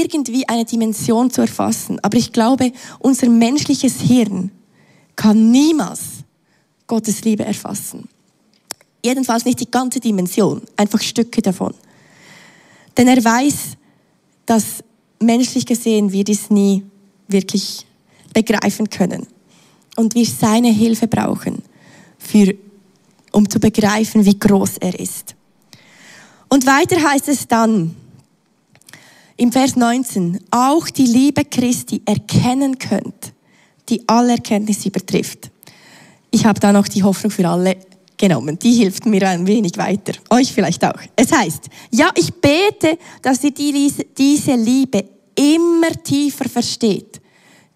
irgendwie 0.00 0.48
eine 0.48 0.64
Dimension 0.64 1.30
zu 1.30 1.40
erfassen. 1.40 1.98
Aber 2.02 2.16
ich 2.16 2.32
glaube, 2.32 2.72
unser 2.98 3.28
menschliches 3.28 4.00
Hirn 4.00 4.50
kann 5.16 5.50
niemals 5.50 6.00
Gottes 6.86 7.22
Liebe 7.22 7.44
erfassen. 7.44 8.08
Jedenfalls 9.04 9.44
nicht 9.44 9.60
die 9.60 9.70
ganze 9.70 9.98
Dimension, 10.00 10.62
einfach 10.76 11.00
Stücke 11.00 11.42
davon. 11.42 11.74
Denn 12.96 13.08
er 13.08 13.22
weiß, 13.22 13.76
dass 14.46 14.84
menschlich 15.18 15.66
gesehen 15.66 16.12
wir 16.12 16.24
dies 16.24 16.50
nie 16.50 16.84
wirklich 17.28 17.86
begreifen 18.32 18.88
können 18.90 19.26
und 19.96 20.14
wir 20.14 20.26
seine 20.26 20.70
Hilfe 20.70 21.08
brauchen, 21.08 21.62
für, 22.18 22.54
um 23.32 23.48
zu 23.48 23.58
begreifen, 23.58 24.24
wie 24.24 24.38
groß 24.38 24.78
er 24.78 24.98
ist. 24.98 25.34
Und 26.48 26.66
weiter 26.66 27.02
heißt 27.02 27.28
es 27.28 27.48
dann 27.48 27.94
im 29.36 29.52
Vers 29.52 29.76
19, 29.76 30.38
auch 30.50 30.88
die 30.88 31.06
Liebe 31.06 31.44
Christi 31.44 32.02
erkennen 32.04 32.78
könnt, 32.78 33.32
die 33.88 34.06
alle 34.08 34.32
Erkenntnis 34.32 34.84
übertrifft. 34.86 35.50
Ich 36.30 36.44
habe 36.46 36.60
da 36.60 36.72
noch 36.72 36.88
die 36.88 37.02
Hoffnung 37.02 37.30
für 37.30 37.48
alle 37.48 37.76
genommen. 38.16 38.58
Die 38.58 38.72
hilft 38.74 39.04
mir 39.06 39.28
ein 39.28 39.46
wenig 39.46 39.76
weiter. 39.76 40.12
Euch 40.30 40.52
vielleicht 40.52 40.84
auch. 40.84 40.98
Es 41.16 41.32
heißt, 41.32 41.68
ja, 41.90 42.10
ich 42.14 42.32
bete, 42.32 42.98
dass 43.20 43.42
ihr 43.42 43.52
diese 43.52 44.54
Liebe 44.54 45.04
immer 45.34 45.90
tiefer 46.02 46.48
versteht, 46.48 47.20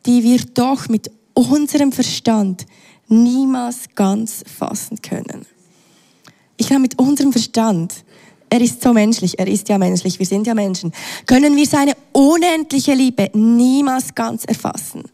die 0.06 0.22
wir 0.22 0.38
doch 0.54 0.88
mit 0.88 1.10
unserem 1.34 1.90
Verstand 1.92 2.64
niemals 3.08 3.88
ganz 3.94 4.44
fassen 4.46 5.00
können. 5.02 5.46
Ich 6.56 6.68
glaube, 6.68 6.82
mit 6.82 6.98
unserem 6.98 7.32
Verstand, 7.32 8.04
er 8.49 8.61
ist 8.61 8.83
so 8.83 8.93
menschlich, 8.93 9.38
er 9.38 9.47
ist 9.47 9.69
ja 9.69 9.79
menschlich, 9.79 10.19
wir 10.19 10.26
sind 10.26 10.47
ja 10.47 10.55
Menschen, 10.55 10.93
können 11.26 11.57
wir 11.57 11.67
seine 11.67 11.93
unendliche 12.12 12.95
Liebe 12.95 13.31
niemals 13.35 14.15
ganz 14.15 14.45
erfassen. 14.45 15.05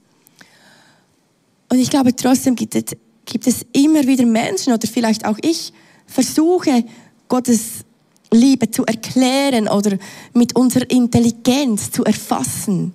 Und 1.69 1.79
ich 1.79 1.89
glaube, 1.89 2.15
trotzdem 2.15 2.55
gibt 2.55 2.75
es, 2.75 2.85
gibt 3.25 3.47
es 3.47 3.65
immer 3.73 4.07
wieder 4.07 4.27
Menschen 4.27 4.73
oder 4.73 4.87
vielleicht 4.87 5.25
auch 5.25 5.39
ich, 5.41 5.73
versuche 6.07 6.85
Gottes 7.29 7.85
Liebe 8.31 8.71
zu 8.71 8.85
erklären 8.85 9.69
oder 9.69 9.97
mit 10.35 10.55
unserer 10.55 10.91
Intelligenz 10.91 11.91
zu 11.91 12.05
erfassen. 12.05 12.93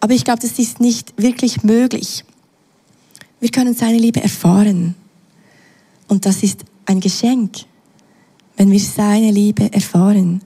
Aber 0.00 0.14
ich 0.14 0.24
glaube, 0.24 0.40
das 0.40 0.58
ist 0.58 0.80
nicht 0.80 1.12
wirklich 1.20 1.62
möglich. 1.62 2.24
Wir 3.40 3.50
können 3.50 3.74
seine 3.74 3.98
Liebe 3.98 4.22
erfahren. 4.22 4.94
Und 6.08 6.24
das 6.24 6.42
ist 6.42 6.60
ein 6.86 7.00
Geschenk, 7.00 7.56
wenn 8.56 8.70
wir 8.70 8.80
seine 8.80 9.30
Liebe 9.30 9.72
erfahren. 9.72 10.40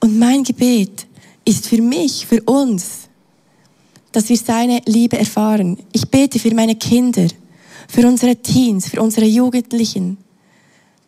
Und 0.00 0.18
mein 0.18 0.44
Gebet 0.44 1.06
ist 1.44 1.66
für 1.66 1.82
mich, 1.82 2.26
für 2.26 2.42
uns, 2.42 3.08
dass 4.12 4.28
wir 4.28 4.36
seine 4.36 4.80
Liebe 4.86 5.18
erfahren. 5.18 5.78
Ich 5.92 6.08
bete 6.08 6.38
für 6.38 6.54
meine 6.54 6.76
Kinder, 6.76 7.26
für 7.88 8.06
unsere 8.06 8.36
Teens, 8.36 8.88
für 8.88 9.00
unsere 9.02 9.26
Jugendlichen, 9.26 10.16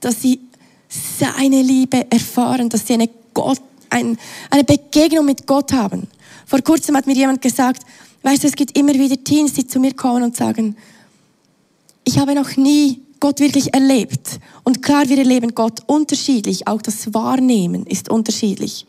dass 0.00 0.22
sie 0.22 0.40
seine 0.88 1.62
Liebe 1.62 2.10
erfahren, 2.10 2.68
dass 2.68 2.86
sie 2.86 2.94
eine, 2.94 3.08
Gott, 3.34 3.60
ein, 3.90 4.18
eine 4.50 4.64
Begegnung 4.64 5.26
mit 5.26 5.46
Gott 5.46 5.72
haben. 5.72 6.06
Vor 6.46 6.60
kurzem 6.60 6.96
hat 6.96 7.06
mir 7.06 7.14
jemand 7.14 7.42
gesagt, 7.42 7.82
weißt 8.22 8.42
du, 8.42 8.48
es 8.48 8.56
gibt 8.56 8.76
immer 8.76 8.94
wieder 8.94 9.22
Teens, 9.22 9.52
die 9.52 9.66
zu 9.66 9.80
mir 9.80 9.94
kommen 9.94 10.22
und 10.22 10.36
sagen, 10.36 10.76
ich 12.04 12.18
habe 12.18 12.34
noch 12.34 12.56
nie 12.56 13.00
Gott 13.20 13.40
wirklich 13.40 13.74
erlebt. 13.74 14.38
Und 14.64 14.82
klar, 14.82 15.08
wir 15.08 15.18
erleben 15.18 15.54
Gott 15.54 15.80
unterschiedlich. 15.86 16.66
Auch 16.66 16.82
das 16.82 17.12
Wahrnehmen 17.14 17.86
ist 17.86 18.10
unterschiedlich. 18.10 18.86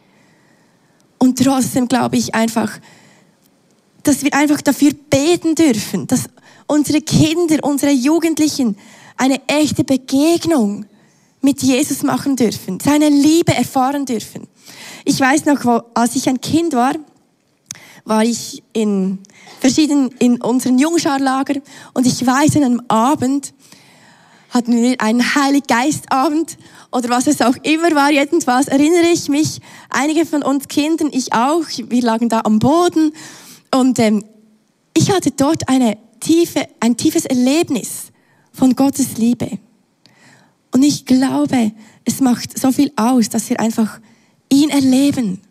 Und 1.17 1.37
trotzdem 1.43 1.87
glaube 1.87 2.17
ich 2.17 2.33
einfach, 2.35 2.79
dass 4.03 4.23
wir 4.23 4.33
einfach 4.33 4.61
dafür 4.61 4.91
beten 5.09 5.55
dürfen, 5.55 6.07
dass 6.07 6.29
unsere 6.67 7.01
Kinder, 7.01 7.57
unsere 7.63 7.91
Jugendlichen 7.91 8.77
eine 9.17 9.41
echte 9.47 9.83
Begegnung 9.83 10.85
mit 11.41 11.61
Jesus 11.61 12.03
machen 12.03 12.35
dürfen, 12.35 12.79
seine 12.79 13.09
Liebe 13.09 13.53
erfahren 13.53 14.05
dürfen. 14.05 14.47
Ich 15.05 15.19
weiß 15.19 15.45
noch, 15.45 15.83
als 15.93 16.15
ich 16.15 16.27
ein 16.29 16.39
Kind 16.41 16.73
war, 16.73 16.93
war 18.05 18.23
ich 18.23 18.63
in 18.73 19.19
verschiedenen, 19.59 20.09
in 20.19 20.41
unseren 20.41 20.79
Jungscharlager 20.79 21.61
und 21.93 22.07
ich 22.07 22.25
weiß, 22.25 22.57
an 22.57 22.63
einem 22.63 22.81
Abend 22.87 23.53
hatten 24.49 24.81
wir 24.81 24.99
einen 24.99 25.35
Heiliggeistabend 25.35 26.57
oder 26.91 27.09
was 27.09 27.27
es 27.27 27.41
auch 27.41 27.55
immer 27.63 27.95
war. 27.95 28.11
Jedenfalls 28.11 28.67
erinnere 28.67 29.11
ich 29.13 29.29
mich, 29.29 29.59
einige 29.89 30.25
von 30.25 30.43
uns 30.43 30.67
Kindern, 30.67 31.09
ich 31.11 31.33
auch, 31.33 31.65
wir 31.67 32.01
lagen 32.01 32.29
da 32.29 32.41
am 32.43 32.59
Boden 32.59 33.13
und 33.75 33.99
ähm, 33.99 34.25
ich 34.95 35.11
hatte 35.11 35.31
dort 35.31 35.69
eine 35.69 35.97
tiefe, 36.19 36.67
ein 36.79 36.97
tiefes 36.97 37.25
Erlebnis 37.25 38.11
von 38.51 38.75
Gottes 38.75 39.17
Liebe. 39.17 39.59
Und 40.71 40.83
ich 40.83 41.05
glaube, 41.05 41.71
es 42.05 42.19
macht 42.19 42.57
so 42.57 42.71
viel 42.71 42.91
aus, 42.95 43.29
dass 43.29 43.49
wir 43.49 43.59
einfach 43.59 43.99
ihn 44.51 44.69
erleben. 44.69 45.41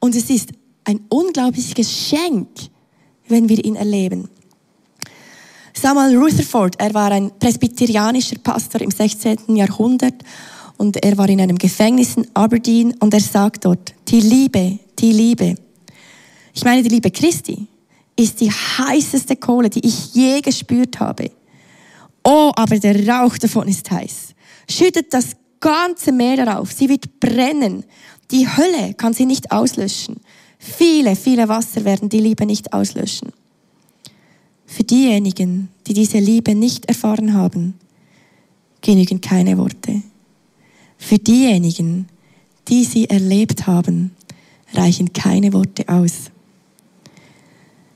Und 0.00 0.14
es 0.14 0.30
ist 0.30 0.50
ein 0.84 1.00
unglaubliches 1.08 1.74
Geschenk, 1.74 2.48
wenn 3.28 3.48
wir 3.48 3.64
ihn 3.64 3.76
erleben. 3.76 4.28
Samuel 5.78 6.16
Rutherford, 6.16 6.80
er 6.80 6.94
war 6.94 7.10
ein 7.10 7.30
presbyterianischer 7.38 8.38
Pastor 8.38 8.80
im 8.80 8.90
16. 8.90 9.54
Jahrhundert 9.54 10.14
und 10.78 10.96
er 11.04 11.18
war 11.18 11.28
in 11.28 11.38
einem 11.38 11.58
Gefängnis 11.58 12.16
in 12.16 12.26
Aberdeen 12.32 12.94
und 12.98 13.12
er 13.12 13.20
sagt 13.20 13.66
dort, 13.66 13.94
die 14.08 14.20
Liebe, 14.20 14.78
die 14.98 15.12
Liebe. 15.12 15.54
Ich 16.54 16.64
meine, 16.64 16.82
die 16.82 16.88
Liebe 16.88 17.10
Christi 17.10 17.66
ist 18.18 18.40
die 18.40 18.50
heißeste 18.50 19.36
Kohle, 19.36 19.68
die 19.68 19.86
ich 19.86 20.14
je 20.14 20.40
gespürt 20.40 20.98
habe. 20.98 21.30
Oh, 22.24 22.52
aber 22.56 22.78
der 22.78 23.06
Rauch 23.06 23.36
davon 23.36 23.68
ist 23.68 23.90
heiß. 23.90 24.34
Schüttet 24.70 25.12
das 25.12 25.32
ganze 25.60 26.10
Meer 26.10 26.46
darauf. 26.46 26.72
Sie 26.72 26.88
wird 26.88 27.20
brennen. 27.20 27.84
Die 28.30 28.48
Hölle 28.48 28.94
kann 28.94 29.12
sie 29.12 29.26
nicht 29.26 29.52
auslöschen. 29.52 30.16
Viele, 30.58 31.16
viele 31.16 31.50
Wasser 31.50 31.84
werden 31.84 32.08
die 32.08 32.20
Liebe 32.20 32.46
nicht 32.46 32.72
auslöschen. 32.72 33.30
Für 34.66 34.82
diejenigen, 34.82 35.68
die 35.86 35.94
diese 35.94 36.18
Liebe 36.18 36.54
nicht 36.54 36.86
erfahren 36.86 37.32
haben, 37.32 37.74
genügen 38.82 39.20
keine 39.20 39.56
Worte. 39.58 40.02
Für 40.98 41.18
diejenigen, 41.18 42.08
die 42.68 42.84
sie 42.84 43.08
erlebt 43.08 43.66
haben, 43.66 44.10
reichen 44.74 45.12
keine 45.12 45.52
Worte 45.52 45.88
aus. 45.88 46.30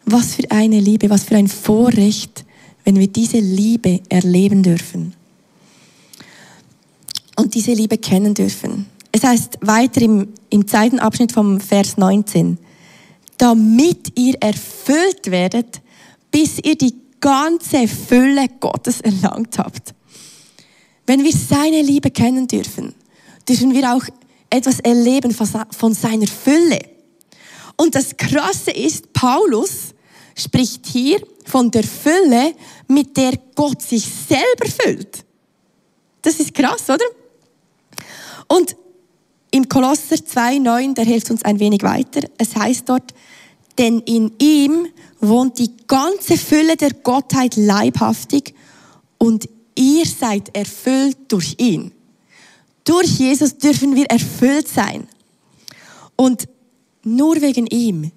Was 0.05 0.35
für 0.35 0.51
eine 0.51 0.81
Liebe, 0.81 1.11
was 1.11 1.25
für 1.25 1.37
ein 1.37 1.49
Vorrecht, 1.49 2.45
wenn 2.85 2.97
wir 2.97 3.09
diese 3.09 3.39
Liebe 3.39 4.01
erleben 4.09 4.63
dürfen 4.63 5.15
und 7.37 7.55
diese 7.55 7.73
Liebe 7.73 7.99
kennen 7.99 8.35
dürfen. 8.35 8.87
Es 9.13 9.25
heißt 9.25 9.59
weiter 9.61 10.03
im, 10.03 10.29
im 10.51 10.67
zweiten 10.67 10.99
Abschnitt 10.99 11.33
vom 11.33 11.61
Vers 11.61 11.97
19, 11.97 12.59
damit 13.39 14.19
ihr 14.19 14.35
erfüllt 14.41 15.31
werdet 15.31 15.81
bis 16.31 16.59
ihr 16.63 16.77
die 16.77 16.95
ganze 17.21 17.87
Fülle 17.87 18.49
Gottes 18.61 19.01
erlangt 19.01 19.59
habt. 19.59 19.95
Wenn 21.07 21.25
wir 21.25 21.33
seine 21.33 21.83
Liebe 21.83 22.11
kennen 22.11 22.47
dürfen, 22.47 22.95
dürfen 23.49 23.75
wir 23.75 23.95
auch 23.95 24.05
etwas 24.49 24.81
erleben 24.81 25.33
von 25.33 25.95
seiner 25.95 26.27
Fülle. 26.27 26.79
Und 27.77 27.95
das 27.95 28.17
Krasse 28.17 28.71
ist, 28.71 29.13
Paulus 29.13 29.95
spricht 30.37 30.87
hier 30.87 31.21
von 31.45 31.71
der 31.71 31.85
Fülle, 31.85 32.55
mit 32.89 33.17
der 33.17 33.33
Gott 33.55 33.83
sich 33.83 34.05
selber 34.05 34.71
füllt. 34.83 35.25
Das 36.23 36.39
ist 36.39 36.55
krass, 36.55 36.89
oder? 36.89 37.05
Und 38.49 38.77
im 39.51 39.69
Kolosser 39.69 40.17
2,9, 40.17 40.95
der 40.95 41.05
hilft 41.05 41.31
uns 41.31 41.45
ein 41.45 41.59
wenig 41.59 41.83
weiter. 41.83 42.29
Es 42.39 42.55
heißt 42.55 42.89
dort, 42.89 43.15
denn 43.81 44.01
in 44.01 44.31
ihm 44.39 44.89
wohnt 45.21 45.59
die 45.59 45.71
ganze 45.87 46.37
Fülle 46.37 46.77
der 46.77 46.93
Gottheit 46.93 47.57
leibhaftig 47.57 48.55
und 49.17 49.49
ihr 49.75 50.05
seid 50.05 50.55
erfüllt 50.55 51.17
durch 51.29 51.55
ihn. 51.57 51.91
Durch 52.85 53.19
Jesus 53.19 53.57
dürfen 53.57 53.97
wir 53.97 54.05
erfüllt 54.07 54.69
sein. 54.69 55.09
Und 56.15 56.47
nur 57.05 57.41
wegen 57.41 57.67
ihm 57.69 58.13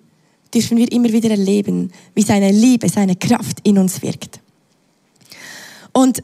dürfen 0.53 0.77
wir 0.77 0.91
immer 0.91 1.13
wieder 1.13 1.29
erleben, 1.29 1.93
wie 2.13 2.23
seine 2.23 2.51
Liebe, 2.51 2.89
seine 2.89 3.15
Kraft 3.15 3.59
in 3.63 3.77
uns 3.77 4.01
wirkt. 4.01 4.41
Und 5.93 6.23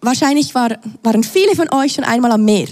wahrscheinlich 0.00 0.54
war, 0.54 0.78
waren 1.02 1.22
viele 1.22 1.54
von 1.54 1.70
euch 1.70 1.92
schon 1.92 2.04
einmal 2.04 2.32
am 2.32 2.46
Meer. 2.46 2.68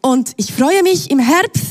Und 0.00 0.32
ich 0.38 0.52
freue 0.52 0.82
mich 0.82 1.08
im 1.08 1.20
Herbst 1.20 1.69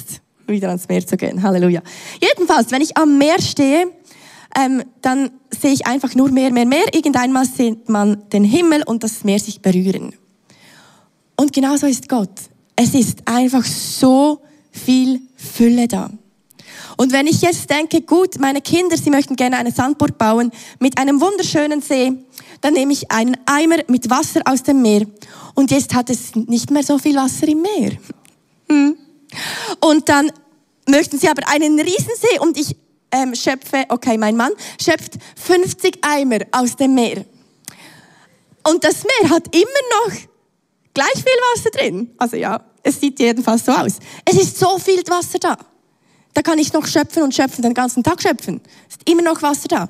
wieder 0.51 0.69
ans 0.69 0.87
Meer 0.87 1.05
zu 1.05 1.17
gehen. 1.17 1.41
Halleluja. 1.41 1.81
Jedenfalls, 2.21 2.71
wenn 2.71 2.81
ich 2.81 2.97
am 2.97 3.17
Meer 3.17 3.41
stehe, 3.41 3.87
ähm, 4.57 4.83
dann 5.01 5.31
sehe 5.51 5.71
ich 5.71 5.85
einfach 5.85 6.15
nur 6.15 6.31
mehr, 6.31 6.51
mehr, 6.51 6.65
mehr. 6.65 6.93
Irgendeinmal 6.93 7.45
sieht 7.45 7.89
man 7.89 8.29
den 8.29 8.43
Himmel 8.43 8.83
und 8.83 9.03
das 9.03 9.23
Meer 9.23 9.39
sich 9.39 9.61
berühren. 9.61 10.13
Und 11.35 11.53
genauso 11.53 11.87
ist 11.87 12.09
Gott. 12.09 12.31
Es 12.75 12.93
ist 12.93 13.19
einfach 13.25 13.63
so 13.63 14.41
viel 14.71 15.21
Fülle 15.35 15.87
da. 15.87 16.09
Und 16.97 17.13
wenn 17.13 17.27
ich 17.27 17.41
jetzt 17.41 17.69
denke, 17.69 18.01
gut, 18.01 18.39
meine 18.39 18.61
Kinder, 18.61 18.97
sie 18.97 19.09
möchten 19.09 19.35
gerne 19.35 19.57
eine 19.57 19.71
Sandburg 19.71 20.17
bauen 20.17 20.51
mit 20.79 20.97
einem 20.97 21.21
wunderschönen 21.21 21.81
See, 21.81 22.11
dann 22.61 22.73
nehme 22.73 22.91
ich 22.91 23.09
einen 23.09 23.37
Eimer 23.45 23.77
mit 23.87 24.09
Wasser 24.09 24.41
aus 24.45 24.63
dem 24.63 24.81
Meer. 24.81 25.05
Und 25.55 25.71
jetzt 25.71 25.93
hat 25.93 26.09
es 26.09 26.35
nicht 26.35 26.71
mehr 26.71 26.83
so 26.83 26.97
viel 26.97 27.15
Wasser 27.15 27.47
im 27.47 27.61
Meer. 27.61 27.91
Hm. 28.69 28.97
Und 29.79 30.09
dann 30.09 30.31
möchten 30.87 31.19
sie 31.19 31.29
aber 31.29 31.47
einen 31.47 31.79
Riesensee 31.79 32.39
und 32.39 32.57
ich 32.57 32.75
ähm, 33.11 33.35
schöpfe, 33.35 33.85
okay, 33.89 34.17
mein 34.17 34.35
Mann 34.35 34.51
schöpft 34.81 35.13
50 35.35 35.99
Eimer 36.01 36.39
aus 36.51 36.75
dem 36.75 36.93
Meer. 36.93 37.25
Und 38.67 38.83
das 38.83 39.03
Meer 39.03 39.29
hat 39.29 39.53
immer 39.55 39.63
noch 40.05 40.13
gleich 40.93 41.13
viel 41.13 41.39
Wasser 41.53 41.69
drin. 41.71 42.11
Also 42.17 42.35
ja, 42.35 42.63
es 42.83 42.99
sieht 42.99 43.19
jedenfalls 43.19 43.65
so 43.65 43.71
aus. 43.71 43.93
Es 44.25 44.35
ist 44.35 44.57
so 44.57 44.77
viel 44.77 45.01
Wasser 45.07 45.39
da. 45.39 45.57
Da 46.33 46.41
kann 46.41 46.59
ich 46.59 46.71
noch 46.73 46.85
schöpfen 46.85 47.23
und 47.23 47.33
schöpfen, 47.33 47.63
den 47.63 47.73
ganzen 47.73 48.03
Tag 48.03 48.21
schöpfen. 48.21 48.61
Es 48.87 48.97
ist 48.97 49.09
immer 49.09 49.23
noch 49.23 49.41
Wasser 49.41 49.67
da. 49.67 49.89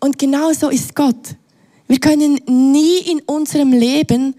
Und 0.00 0.18
genau 0.18 0.52
so 0.52 0.70
ist 0.70 0.94
Gott. 0.94 1.36
Wir 1.86 2.00
können 2.00 2.40
nie 2.46 2.98
in 2.98 3.20
unserem 3.22 3.72
Leben 3.72 4.34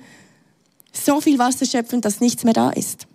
so 0.91 1.21
viel 1.21 1.39
Wasser 1.39 1.65
schöpfen, 1.65 2.01
dass 2.01 2.19
nichts 2.19 2.43
mehr 2.43 2.53
da 2.53 2.71
ist. 2.71 3.07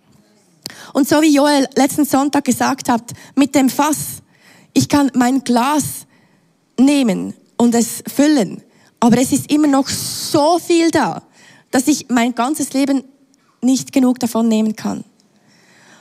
Und 0.93 1.07
so 1.07 1.21
wie 1.21 1.33
Joel 1.33 1.67
letzten 1.75 2.05
Sonntag 2.05 2.45
gesagt 2.45 2.89
hat, 2.89 3.11
mit 3.35 3.55
dem 3.55 3.69
Fass, 3.69 4.21
ich 4.73 4.89
kann 4.89 5.11
mein 5.15 5.43
Glas 5.43 6.05
nehmen 6.79 7.33
und 7.57 7.73
es 7.75 8.03
füllen, 8.07 8.61
aber 8.99 9.17
es 9.17 9.31
ist 9.31 9.51
immer 9.51 9.67
noch 9.67 9.87
so 9.87 10.59
viel 10.59 10.91
da, 10.91 11.23
dass 11.71 11.87
ich 11.87 12.07
mein 12.09 12.35
ganzes 12.35 12.73
Leben 12.73 13.03
nicht 13.61 13.91
genug 13.91 14.19
davon 14.19 14.47
nehmen 14.47 14.75
kann. 14.75 15.03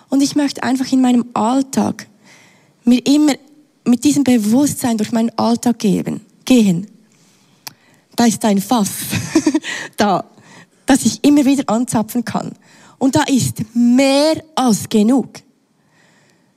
Und 0.08 0.22
ich 0.22 0.36
möchte 0.36 0.62
einfach 0.62 0.90
in 0.92 1.00
meinem 1.00 1.26
Alltag 1.34 2.06
mir 2.84 3.04
immer 3.06 3.34
mit 3.84 4.04
diesem 4.04 4.24
Bewusstsein 4.24 4.98
durch 4.98 5.12
meinen 5.12 5.36
Alltag 5.38 5.78
geben, 5.78 6.20
gehen. 6.44 6.86
Da 8.14 8.26
ist 8.26 8.44
ein 8.44 8.60
Fass 8.60 8.90
da, 9.96 10.24
das 10.86 11.04
ich 11.04 11.22
immer 11.24 11.44
wieder 11.44 11.64
anzapfen 11.68 12.24
kann. 12.24 12.52
Und 12.98 13.14
da 13.14 13.22
ist 13.24 13.62
mehr 13.74 14.42
als 14.54 14.88
genug. 14.88 15.28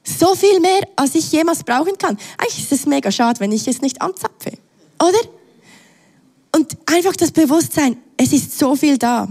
So 0.03 0.33
viel 0.35 0.59
mehr, 0.59 0.81
als 0.95 1.15
ich 1.15 1.31
jemals 1.31 1.63
brauchen 1.63 1.97
kann. 1.97 2.17
Eigentlich 2.37 2.59
ist 2.59 2.71
es 2.71 2.85
mega 2.85 3.11
schade, 3.11 3.39
wenn 3.39 3.51
ich 3.51 3.67
es 3.67 3.81
nicht 3.81 4.01
anzapfe. 4.01 4.53
Oder? 5.01 5.19
Und 6.55 6.77
einfach 6.85 7.15
das 7.15 7.31
Bewusstsein, 7.31 7.97
es 8.17 8.33
ist 8.33 8.57
so 8.57 8.75
viel 8.75 8.97
da. 8.97 9.27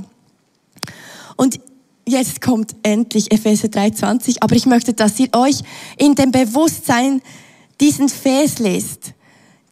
Und 1.37 1.59
jetzt 2.07 2.40
kommt 2.40 2.75
endlich 2.83 3.33
Epheser 3.33 3.68
3,20, 3.68 4.37
aber 4.40 4.55
ich 4.55 4.66
möchte, 4.66 4.92
dass 4.92 5.18
ihr 5.18 5.29
euch 5.33 5.61
in 5.97 6.14
dem 6.14 6.31
Bewusstsein 6.31 7.23
diesen 7.81 8.09
Vers 8.09 8.59
lest, 8.59 9.12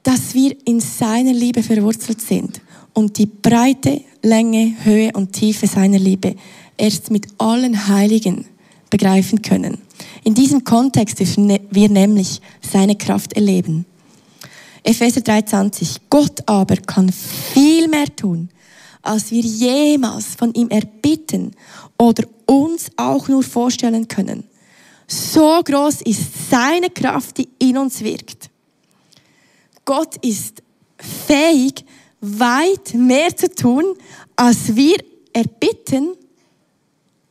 dass 0.02 0.34
wir 0.34 0.56
in 0.64 0.80
seiner 0.80 1.32
Liebe 1.32 1.62
verwurzelt 1.62 2.20
sind 2.20 2.60
und 2.94 3.18
die 3.18 3.26
Breite, 3.26 4.02
Länge, 4.22 4.74
Höhe 4.84 5.12
und 5.12 5.32
Tiefe 5.32 5.66
seiner 5.66 5.98
Liebe 5.98 6.36
erst 6.78 7.10
mit 7.10 7.26
allen 7.38 7.88
Heiligen 7.88 8.46
begreifen 8.90 9.42
können. 9.42 9.78
In 10.24 10.34
diesem 10.34 10.64
Kontext 10.64 11.18
dürfen 11.18 11.46
ne-, 11.46 11.60
wir 11.70 11.88
nämlich 11.88 12.40
seine 12.60 12.96
Kraft 12.96 13.32
erleben. 13.34 13.84
Epheser 14.82 15.20
3,20. 15.20 15.98
Gott 16.10 16.40
aber 16.46 16.76
kann 16.76 17.10
viel 17.10 17.88
mehr 17.88 18.14
tun, 18.14 18.48
als 19.02 19.30
wir 19.30 19.42
jemals 19.42 20.34
von 20.36 20.52
ihm 20.54 20.68
erbitten 20.68 21.52
oder 21.98 22.24
uns 22.46 22.90
auch 22.96 23.28
nur 23.28 23.42
vorstellen 23.42 24.06
können. 24.06 24.44
So 25.08 25.60
groß 25.64 26.02
ist 26.02 26.50
seine 26.50 26.90
Kraft, 26.90 27.38
die 27.38 27.48
in 27.58 27.78
uns 27.78 28.02
wirkt. 28.02 28.50
Gott 29.84 30.16
ist 30.24 30.62
fähig, 30.98 31.84
weit 32.20 32.94
mehr 32.94 33.36
zu 33.36 33.48
tun, 33.48 33.84
als 34.34 34.74
wir 34.74 34.96
erbitten 35.32 36.14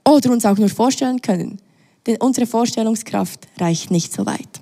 oder 0.08 0.32
uns 0.32 0.46
auch 0.46 0.58
nur 0.58 0.70
vorstellen 0.70 1.22
können. 1.22 1.60
Denn 2.06 2.18
unsere 2.18 2.46
Vorstellungskraft 2.46 3.48
reicht 3.60 3.92
nicht 3.92 4.14
so 4.14 4.26
weit. 4.26 4.62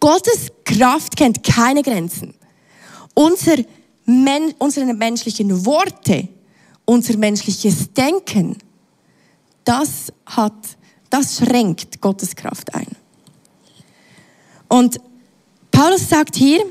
Gottes 0.00 0.50
Kraft 0.64 1.16
kennt 1.16 1.42
keine 1.42 1.82
Grenzen. 1.82 2.34
Unser, 3.14 3.56
men 4.04 4.54
unsere 4.58 4.92
menschlichen 4.94 5.64
Worte, 5.64 6.28
unser 6.84 7.16
menschliches 7.16 7.92
Denken, 7.92 8.56
das 9.64 10.12
hat, 10.26 10.54
das 11.10 11.38
schränkt 11.38 12.00
Gottes 12.00 12.36
Kraft 12.36 12.74
ein. 12.74 12.86
Und 14.68 15.00
Paulus 15.70 16.08
sagt 16.08 16.36
hier, 16.36 16.64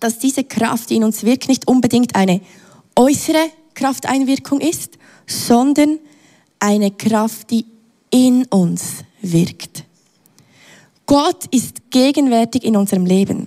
dass 0.00 0.18
diese 0.18 0.44
Kraft, 0.44 0.90
die 0.90 0.96
in 0.96 1.04
uns 1.04 1.24
wirkt, 1.24 1.48
nicht 1.48 1.68
unbedingt 1.68 2.14
eine 2.14 2.40
äußere 2.96 3.50
Krafteinwirkung 3.74 4.60
ist, 4.60 4.98
sondern 5.26 5.98
eine 6.58 6.90
Kraft, 6.90 7.50
die 7.50 7.64
in 8.10 8.44
uns 8.46 9.04
wirkt. 9.22 9.84
Gott 11.06 11.46
ist 11.50 11.90
gegenwärtig 11.90 12.64
in 12.64 12.76
unserem 12.76 13.06
Leben. 13.06 13.46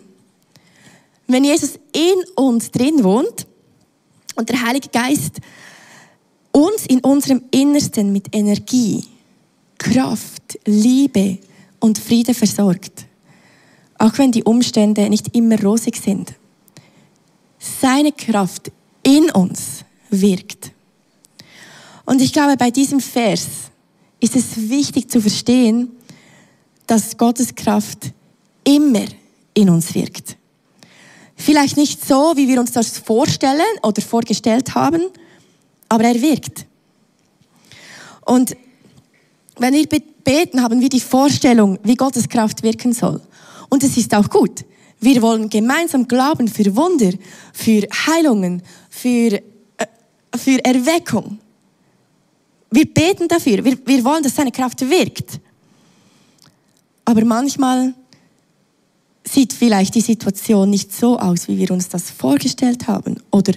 Wenn 1.28 1.44
Jesus 1.44 1.80
in 1.94 2.24
uns 2.36 2.72
drin 2.72 3.04
wohnt 3.04 3.46
und 4.36 4.50
der 4.50 4.62
Heilige 4.62 4.90
Geist 4.90 5.40
uns 6.52 6.86
in 6.88 7.02
unserem 7.02 7.44
Innersten 7.52 8.12
mit 8.12 8.34
Energie, 8.36 9.04
Kraft, 9.78 10.60
Liebe 10.66 11.38
und 11.80 11.98
Friede 11.98 12.34
versorgt, 12.34 13.06
auch 13.98 14.18
wenn 14.18 14.32
die 14.32 14.44
Umstände 14.44 15.10
nicht 15.10 15.36
immer 15.36 15.62
rosig 15.62 15.98
sind, 15.98 16.34
seine 17.60 18.12
Kraft 18.12 18.72
in 19.04 19.30
uns 19.32 19.84
wirkt. 20.10 20.72
Und 22.10 22.24
ich 22.24 22.34
glaube, 22.34 22.58
bei 22.58 22.72
diesem 22.72 23.00
Vers 23.02 23.46
ist 24.20 24.36
es 24.36 24.68
wichtig 24.68 25.12
zu 25.12 25.22
verstehen, 25.22 25.92
dass 26.88 27.16
Gottes 27.16 27.54
Kraft 27.54 28.14
immer 28.64 29.06
in 29.54 29.70
uns 29.70 29.94
wirkt. 29.94 30.36
Vielleicht 31.36 31.78
nicht 31.78 32.04
so, 32.04 32.34
wie 32.36 32.48
wir 32.48 32.60
uns 32.60 32.72
das 32.72 32.98
vorstellen 32.98 33.62
oder 33.84 34.02
vorgestellt 34.02 34.74
haben, 34.74 35.04
aber 35.88 36.06
er 36.06 36.20
wirkt. 36.20 36.66
Und 38.26 38.58
wenn 39.60 39.76
wir 39.76 39.86
beten, 39.88 40.64
haben 40.64 40.82
wir 40.82 40.90
die 40.90 41.02
Vorstellung, 41.02 41.78
wie 41.84 41.96
Gottes 41.96 42.28
Kraft 42.28 42.64
wirken 42.64 42.92
soll. 42.92 43.22
Und 43.70 43.84
es 43.84 43.98
ist 43.98 44.16
auch 44.16 44.32
gut. 44.32 44.66
Wir 45.00 45.22
wollen 45.22 45.48
gemeinsam 45.48 46.08
glauben 46.08 46.48
für 46.48 46.76
Wunder, 46.76 47.12
für 47.54 47.88
Heilungen, 48.08 48.64
für, 48.90 49.34
äh, 49.34 49.42
für 50.36 50.66
Erweckung. 50.66 51.38
Wir 52.72 52.86
beten 52.86 53.28
dafür. 53.28 53.64
Wir, 53.64 53.78
wir 53.86 54.04
wollen, 54.04 54.24
dass 54.24 54.36
seine 54.36 54.52
Kraft 54.52 54.82
wirkt. 54.82 55.40
Aber 57.06 57.26
manchmal 57.26 57.94
sieht 59.24 59.54
vielleicht 59.54 59.96
die 59.96 60.02
Situation 60.02 60.70
nicht 60.70 60.94
so 60.94 61.20
aus, 61.20 61.48
wie 61.48 61.58
wir 61.58 61.72
uns 61.72 61.90
das 61.90 62.10
vorgestellt 62.10 62.88
haben 62.88 63.22
oder 63.32 63.54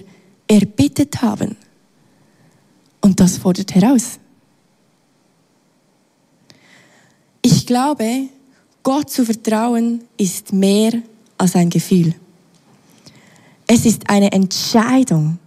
erbittet 0.47 1.21
haben. 1.21 1.55
Und 3.01 3.19
das 3.19 3.37
fordert 3.37 3.73
heraus. 3.75 4.19
Ich 7.41 7.65
glaube, 7.67 8.29
Gott 8.83 9.09
zu 9.09 9.25
vertrauen 9.25 10.03
ist 10.17 10.53
mehr 10.53 10.93
als 11.37 11.55
ein 11.55 11.69
Gefühl. 11.69 12.15
Es 13.67 13.85
ist 13.85 14.09
eine 14.09 14.31
Entscheidung, 14.31 15.39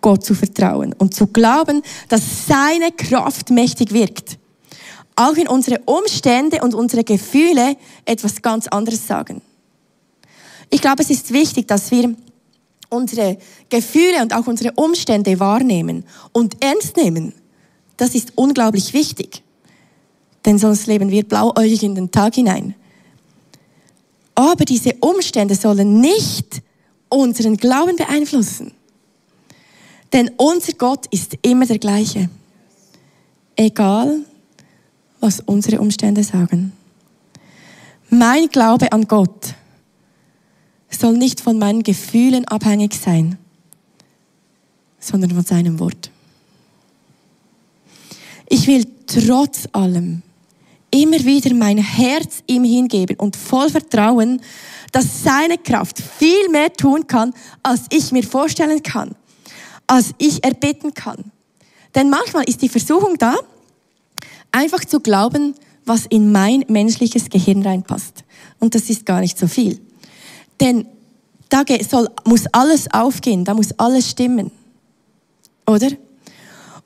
Gott 0.00 0.24
zu 0.24 0.34
vertrauen 0.34 0.94
und 0.94 1.14
zu 1.14 1.26
glauben, 1.26 1.82
dass 2.08 2.46
seine 2.46 2.92
Kraft 2.92 3.50
mächtig 3.50 3.92
wirkt 3.92 4.38
auch 5.18 5.34
wenn 5.34 5.48
unsere 5.48 5.80
Umstände 5.84 6.62
und 6.62 6.74
unsere 6.74 7.02
Gefühle 7.02 7.76
etwas 8.04 8.40
ganz 8.40 8.68
anderes 8.68 9.04
sagen. 9.04 9.42
Ich 10.70 10.80
glaube, 10.80 11.02
es 11.02 11.10
ist 11.10 11.32
wichtig, 11.32 11.66
dass 11.66 11.90
wir 11.90 12.14
unsere 12.88 13.36
Gefühle 13.68 14.22
und 14.22 14.32
auch 14.32 14.46
unsere 14.46 14.72
Umstände 14.74 15.40
wahrnehmen 15.40 16.04
und 16.32 16.62
ernst 16.62 16.96
nehmen. 16.96 17.32
Das 17.96 18.14
ist 18.14 18.32
unglaublich 18.36 18.92
wichtig. 18.94 19.42
Denn 20.44 20.56
sonst 20.56 20.86
leben 20.86 21.10
wir 21.10 21.24
blauäugig 21.24 21.82
in 21.82 21.96
den 21.96 22.12
Tag 22.12 22.36
hinein. 22.36 22.76
Aber 24.36 24.64
diese 24.64 24.94
Umstände 25.00 25.56
sollen 25.56 26.00
nicht 26.00 26.62
unseren 27.08 27.56
Glauben 27.56 27.96
beeinflussen. 27.96 28.72
Denn 30.12 30.30
unser 30.36 30.72
Gott 30.72 31.06
ist 31.10 31.36
immer 31.42 31.66
der 31.66 31.78
gleiche. 31.78 32.28
Egal, 33.56 34.20
was 35.20 35.40
unsere 35.40 35.80
Umstände 35.80 36.22
sagen. 36.22 36.72
Mein 38.10 38.48
Glaube 38.48 38.92
an 38.92 39.06
Gott 39.06 39.54
soll 40.88 41.16
nicht 41.16 41.40
von 41.40 41.58
meinen 41.58 41.82
Gefühlen 41.82 42.46
abhängig 42.46 42.94
sein, 42.94 43.38
sondern 44.98 45.30
von 45.30 45.44
seinem 45.44 45.78
Wort. 45.78 46.10
Ich 48.48 48.66
will 48.66 48.86
trotz 49.06 49.68
allem 49.72 50.22
immer 50.90 51.22
wieder 51.24 51.54
mein 51.54 51.78
Herz 51.78 52.42
ihm 52.46 52.64
hingeben 52.64 53.16
und 53.16 53.36
voll 53.36 53.68
Vertrauen, 53.68 54.40
dass 54.92 55.22
seine 55.22 55.58
Kraft 55.58 56.00
viel 56.00 56.48
mehr 56.50 56.72
tun 56.72 57.06
kann, 57.06 57.34
als 57.62 57.82
ich 57.90 58.10
mir 58.10 58.22
vorstellen 58.22 58.82
kann, 58.82 59.14
als 59.88 60.14
ich 60.18 60.44
erbitten 60.44 60.94
kann. 60.94 61.32
Denn 61.96 62.08
manchmal 62.08 62.44
ist 62.44 62.62
die 62.62 62.68
Versuchung 62.68 63.18
da, 63.18 63.34
Einfach 64.52 64.84
zu 64.84 65.00
glauben, 65.00 65.54
was 65.84 66.06
in 66.06 66.32
mein 66.32 66.64
menschliches 66.68 67.30
Gehirn 67.30 67.62
reinpasst. 67.62 68.24
Und 68.58 68.74
das 68.74 68.90
ist 68.90 69.06
gar 69.06 69.20
nicht 69.20 69.38
so 69.38 69.46
viel. 69.46 69.80
Denn 70.60 70.86
da 71.48 71.62
soll, 71.88 72.08
muss 72.24 72.46
alles 72.52 72.92
aufgehen, 72.92 73.44
da 73.44 73.54
muss 73.54 73.78
alles 73.78 74.10
stimmen. 74.10 74.50
Oder? 75.66 75.90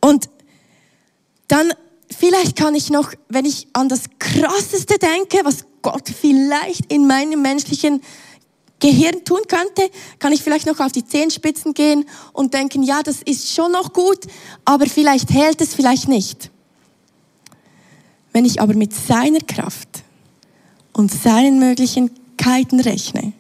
Und 0.01 0.29
dann, 1.49 1.73
vielleicht 2.11 2.57
kann 2.57 2.75
ich 2.75 2.91
noch, 2.91 3.13
wenn 3.29 3.45
ich 3.45 3.69
an 3.73 3.89
das 3.89 4.03
Krasseste 4.19 4.99
denke, 4.99 5.41
was 5.45 5.65
Gott 5.83 6.09
vielleicht 6.09 6.93
in 6.93 7.07
meinem 7.07 7.43
menschlichen 7.43 8.03
Gehirn 8.83 9.25
tun 9.25 9.41
könnte, 9.47 9.91
kann 10.19 10.33
ich 10.33 10.43
vielleicht 10.43 10.67
noch 10.67 10.81
auf 10.81 10.91
die 10.91 11.07
Zehenspitzen 11.07 11.73
gehen 11.73 12.05
und 12.33 12.53
denken, 12.53 12.83
ja, 12.83 13.03
das 13.03 13.23
ist 13.23 13.55
schon 13.55 13.71
noch 13.71 13.93
gut, 13.93 14.19
aber 14.65 14.87
vielleicht 14.87 15.31
hält 15.31 15.61
es, 15.61 15.73
vielleicht 15.73 16.09
nicht. 16.09 16.51
Wenn 18.33 18.45
ich 18.45 18.61
aber 18.61 18.75
mit 18.75 18.93
seiner 18.93 19.39
Kraft 19.39 20.03
und 20.93 21.13
seinen 21.13 21.61
Möglichkeiten 21.61 22.81
rechne, 22.81 23.33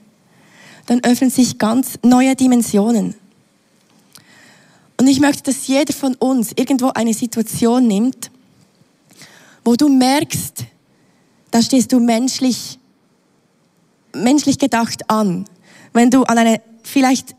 dann 0.86 1.02
öffnen 1.02 1.30
sich 1.30 1.58
ganz 1.58 1.98
neue 2.04 2.36
Dimensionen. 2.36 3.14
Und 4.98 5.08
ich 5.08 5.18
möchte, 5.18 5.42
dass 5.42 5.66
jeder 5.66 5.92
von 5.92 6.14
uns 6.14 6.52
irgendwo 6.54 6.90
eine 6.90 7.14
Situation 7.14 7.88
nimmt, 7.88 8.30
wo 9.64 9.74
du 9.74 9.88
merkst, 9.88 10.66
da 11.50 11.60
stehst 11.60 11.92
du 11.92 11.98
menschlich, 11.98 12.78
menschlich 14.14 14.58
gedacht 14.58 15.08
an. 15.08 15.44
Wenn 15.92 16.10
du 16.10 16.24
an 16.24 16.38
eine, 16.38 16.60
vielleicht 16.82 17.34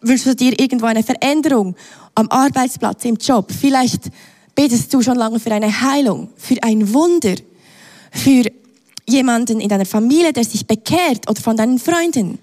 wünschst 0.00 0.26
du 0.26 0.34
dir 0.34 0.58
irgendwo 0.58 0.86
eine 0.86 1.02
Veränderung 1.02 1.74
am 2.14 2.28
Arbeitsplatz, 2.28 3.04
im 3.04 3.16
Job, 3.16 3.52
vielleicht 3.52 4.10
betest 4.54 4.92
du 4.92 5.02
schon 5.02 5.16
lange 5.16 5.40
für 5.40 5.52
eine 5.52 5.80
Heilung, 5.80 6.30
für 6.36 6.62
ein 6.62 6.92
Wunder, 6.92 7.34
für 8.12 8.44
jemanden 9.06 9.60
in 9.60 9.68
deiner 9.68 9.86
Familie, 9.86 10.32
der 10.32 10.44
sich 10.44 10.66
bekehrt 10.66 11.28
oder 11.28 11.40
von 11.40 11.56
deinen 11.56 11.78
Freunden. 11.78 12.38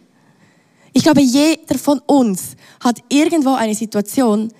Ich 0.94 1.04
glaube, 1.04 1.22
jeder 1.22 1.78
von 1.78 2.00
uns 2.08 2.56
hat 2.80 3.00
irgendwo 3.10 3.54
eine 3.54 3.76
Situation, 3.76 4.52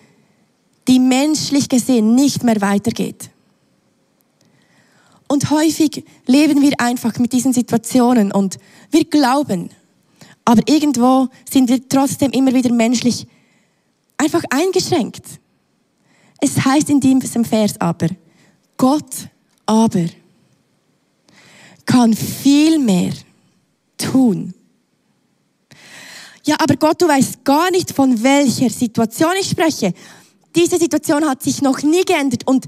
die 0.88 1.00
menschlich 1.00 1.68
gesehen 1.68 2.16
nicht 2.16 2.44
mehr 2.44 2.62
weitergeht. 2.62 3.30
Und 5.28 5.50
häufig 5.52 6.06
leben 6.26 6.62
wir 6.62 6.80
einfach 6.80 7.18
mit 7.20 7.34
diesen 7.34 7.54
Situationen 7.54 8.32
und 8.32 8.58
wir 8.92 9.04
glauben, 9.06 9.70
aber 10.46 10.62
irgendwo 10.66 11.28
sind 11.50 11.68
wir 11.68 11.88
trotzdem 11.90 12.32
immer 12.32 12.54
wieder 12.54 12.72
menschlich 12.72 13.28
einfach 14.18 14.44
eingeschränkt. 14.50 15.26
Es 16.40 16.64
heißt 16.64 16.90
in 16.90 17.02
diesem 17.02 17.44
Vers 17.44 17.80
aber, 17.80 18.08
Gott 18.78 19.28
aber 19.66 20.06
kann 21.86 22.14
viel 22.14 22.80
mehr 22.80 23.12
tun. 23.98 24.54
Ja, 26.46 26.56
aber 26.60 26.78
Gott, 26.78 27.02
du 27.02 27.08
weißt 27.08 27.44
gar 27.44 27.70
nicht, 27.72 27.92
von 27.92 28.24
welcher 28.24 28.70
Situation 28.70 29.34
ich 29.40 29.50
spreche. 29.50 29.94
Diese 30.56 30.78
Situation 30.78 31.26
hat 31.26 31.44
sich 31.44 31.62
noch 31.62 31.82
nie 31.82 32.06
geändert 32.06 32.48
und 32.48 32.66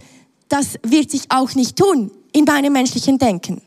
das 0.50 0.78
wird 0.84 1.12
sich 1.12 1.24
auch 1.30 1.56
nicht 1.56 1.78
tun 1.78 2.12
in 2.32 2.46
meinem 2.46 2.74
menschlichen 2.74 3.18
Denken. 3.18 3.62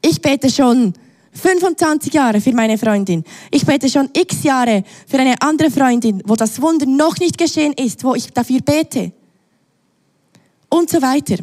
Ich 0.00 0.20
bete 0.20 0.50
schon 0.50 0.94
25 1.32 2.12
Jahre 2.12 2.40
für 2.40 2.52
meine 2.52 2.78
Freundin. 2.78 3.24
Ich 3.50 3.66
bete 3.66 3.88
schon 3.88 4.08
x 4.12 4.42
Jahre 4.42 4.84
für 5.06 5.18
eine 5.18 5.40
andere 5.40 5.70
Freundin, 5.70 6.22
wo 6.26 6.36
das 6.36 6.60
Wunder 6.60 6.86
noch 6.86 7.18
nicht 7.18 7.36
geschehen 7.36 7.72
ist, 7.72 8.04
wo 8.04 8.14
ich 8.14 8.32
dafür 8.32 8.60
bete. 8.60 9.12
Und 10.68 10.90
so 10.90 11.02
weiter. 11.02 11.36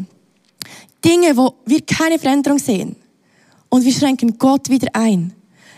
Dinge, 1.03 1.35
wo 1.35 1.55
wir 1.65 1.81
keine 1.81 2.19
Veränderung 2.19 2.59
sehen. 2.59 2.95
Und 3.69 3.83
wir 3.83 3.91
schränken 3.91 4.37
Gott 4.37 4.69
wieder 4.69 4.89
ein. 4.93 5.33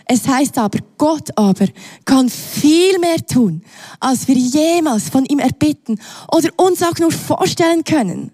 Es 0.06 0.28
heißt 0.28 0.58
aber, 0.58 0.80
Gott 0.98 1.30
aber 1.38 1.68
kann 2.04 2.30
viel 2.30 3.00
mehr 3.00 3.26
tun, 3.26 3.64
als 4.00 4.28
wir 4.28 4.36
jemals 4.36 5.10
von 5.10 5.26
ihm 5.26 5.40
erbitten 5.40 6.00
oder 6.32 6.50
uns 6.58 6.84
auch 6.84 6.98
nur 7.00 7.12
vorstellen 7.12 7.84
können. 7.84 8.32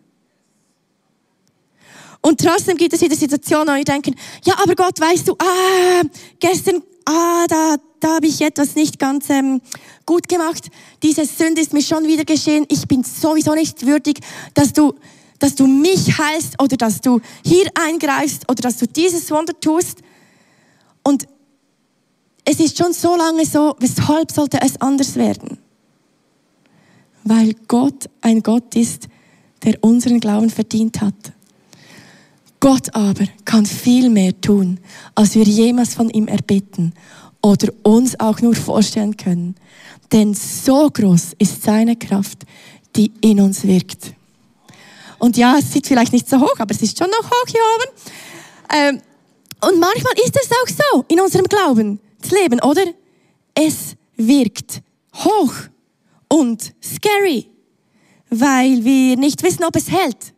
Und 2.21 2.41
trotzdem 2.41 2.75
gibt 2.77 2.93
es 2.93 3.01
wieder 3.01 3.15
Situationen, 3.15 3.69
wo 3.69 3.77
wir 3.77 3.85
denken, 3.85 4.15
ja, 4.43 4.55
aber 4.61 4.75
Gott, 4.75 4.99
weißt 4.99 5.27
du, 5.27 5.33
ah, 5.39 6.01
gestern, 6.39 6.83
ah, 7.05 7.45
da, 7.47 7.77
da 7.99 8.15
habe 8.15 8.27
ich 8.27 8.41
etwas 8.41 8.75
nicht 8.75 8.99
ganz 8.99 9.29
ähm, 9.29 9.61
gut 10.05 10.27
gemacht. 10.27 10.69
Diese 11.01 11.25
Sünde 11.25 11.61
ist 11.61 11.73
mir 11.73 11.81
schon 11.81 12.05
wieder 12.07 12.25
geschehen. 12.25 12.65
Ich 12.69 12.87
bin 12.87 13.03
sowieso 13.03 13.55
nicht 13.55 13.85
würdig, 13.85 14.19
dass 14.53 14.73
du, 14.73 14.93
dass 15.39 15.55
du 15.55 15.65
mich 15.65 16.17
heilst 16.17 16.61
oder 16.61 16.75
dass 16.75 16.99
du 16.99 17.21
hier 17.45 17.69
eingreifst 17.75 18.49
oder 18.49 18.61
dass 18.61 18.77
du 18.77 18.87
dieses 18.87 19.31
Wunder 19.31 19.57
tust. 19.59 19.99
Und 21.03 21.25
es 22.43 22.59
ist 22.59 22.77
schon 22.77 22.93
so 22.93 23.15
lange 23.15 23.45
so, 23.45 23.75
weshalb 23.79 24.31
sollte 24.31 24.59
es 24.61 24.79
anders 24.81 25.15
werden? 25.15 25.57
Weil 27.23 27.53
Gott 27.67 28.09
ein 28.21 28.41
Gott 28.43 28.75
ist, 28.75 29.07
der 29.63 29.77
unseren 29.83 30.19
Glauben 30.19 30.49
verdient 30.49 30.99
hat. 30.99 31.13
Gott 32.59 32.93
aber 32.93 33.25
kann 33.45 33.65
viel 33.65 34.09
mehr 34.09 34.39
tun, 34.39 34.79
als 35.15 35.35
wir 35.35 35.43
jemals 35.43 35.93
von 35.93 36.09
ihm 36.09 36.27
erbitten 36.27 36.93
oder 37.41 37.71
uns 37.83 38.19
auch 38.19 38.41
nur 38.41 38.55
vorstellen 38.55 39.15
können. 39.15 39.55
Denn 40.11 40.33
so 40.33 40.89
groß 40.89 41.33
ist 41.37 41.63
seine 41.63 41.95
Kraft, 41.95 42.39
die 42.95 43.11
in 43.21 43.39
uns 43.39 43.63
wirkt. 43.63 44.13
Und 45.19 45.37
ja, 45.37 45.57
es 45.57 45.71
sieht 45.71 45.87
vielleicht 45.87 46.13
nicht 46.13 46.29
so 46.29 46.39
hoch, 46.39 46.55
aber 46.57 46.73
es 46.73 46.81
ist 46.81 46.97
schon 46.97 47.09
noch 47.09 47.29
hoch 47.29 47.47
hier 47.47 47.61
oben. 47.75 48.97
Ähm, 48.97 49.01
und 49.61 49.79
manchmal 49.79 50.13
ist 50.25 50.35
es 50.35 50.49
auch 50.51 50.85
so 50.93 51.05
in 51.07 51.19
unserem 51.19 51.45
Glauben, 51.45 51.99
das 52.21 52.31
Leben, 52.31 52.61
oder? 52.61 52.83
Es 53.53 53.95
wirkt 54.15 54.81
hoch 55.15 55.53
und 56.29 56.73
scary, 56.83 57.49
weil 58.29 58.83
wir 58.83 59.17
nicht 59.17 59.43
wissen, 59.43 59.63
ob 59.65 59.75
es 59.75 59.91
hält. 59.91 60.33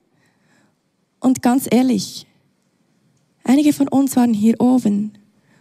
Und 1.21 1.41
ganz 1.41 1.67
ehrlich, 1.71 2.25
einige 3.45 3.71
von 3.71 3.87
uns 3.87 4.17
waren 4.17 4.33
hier 4.33 4.59
oben 4.59 5.13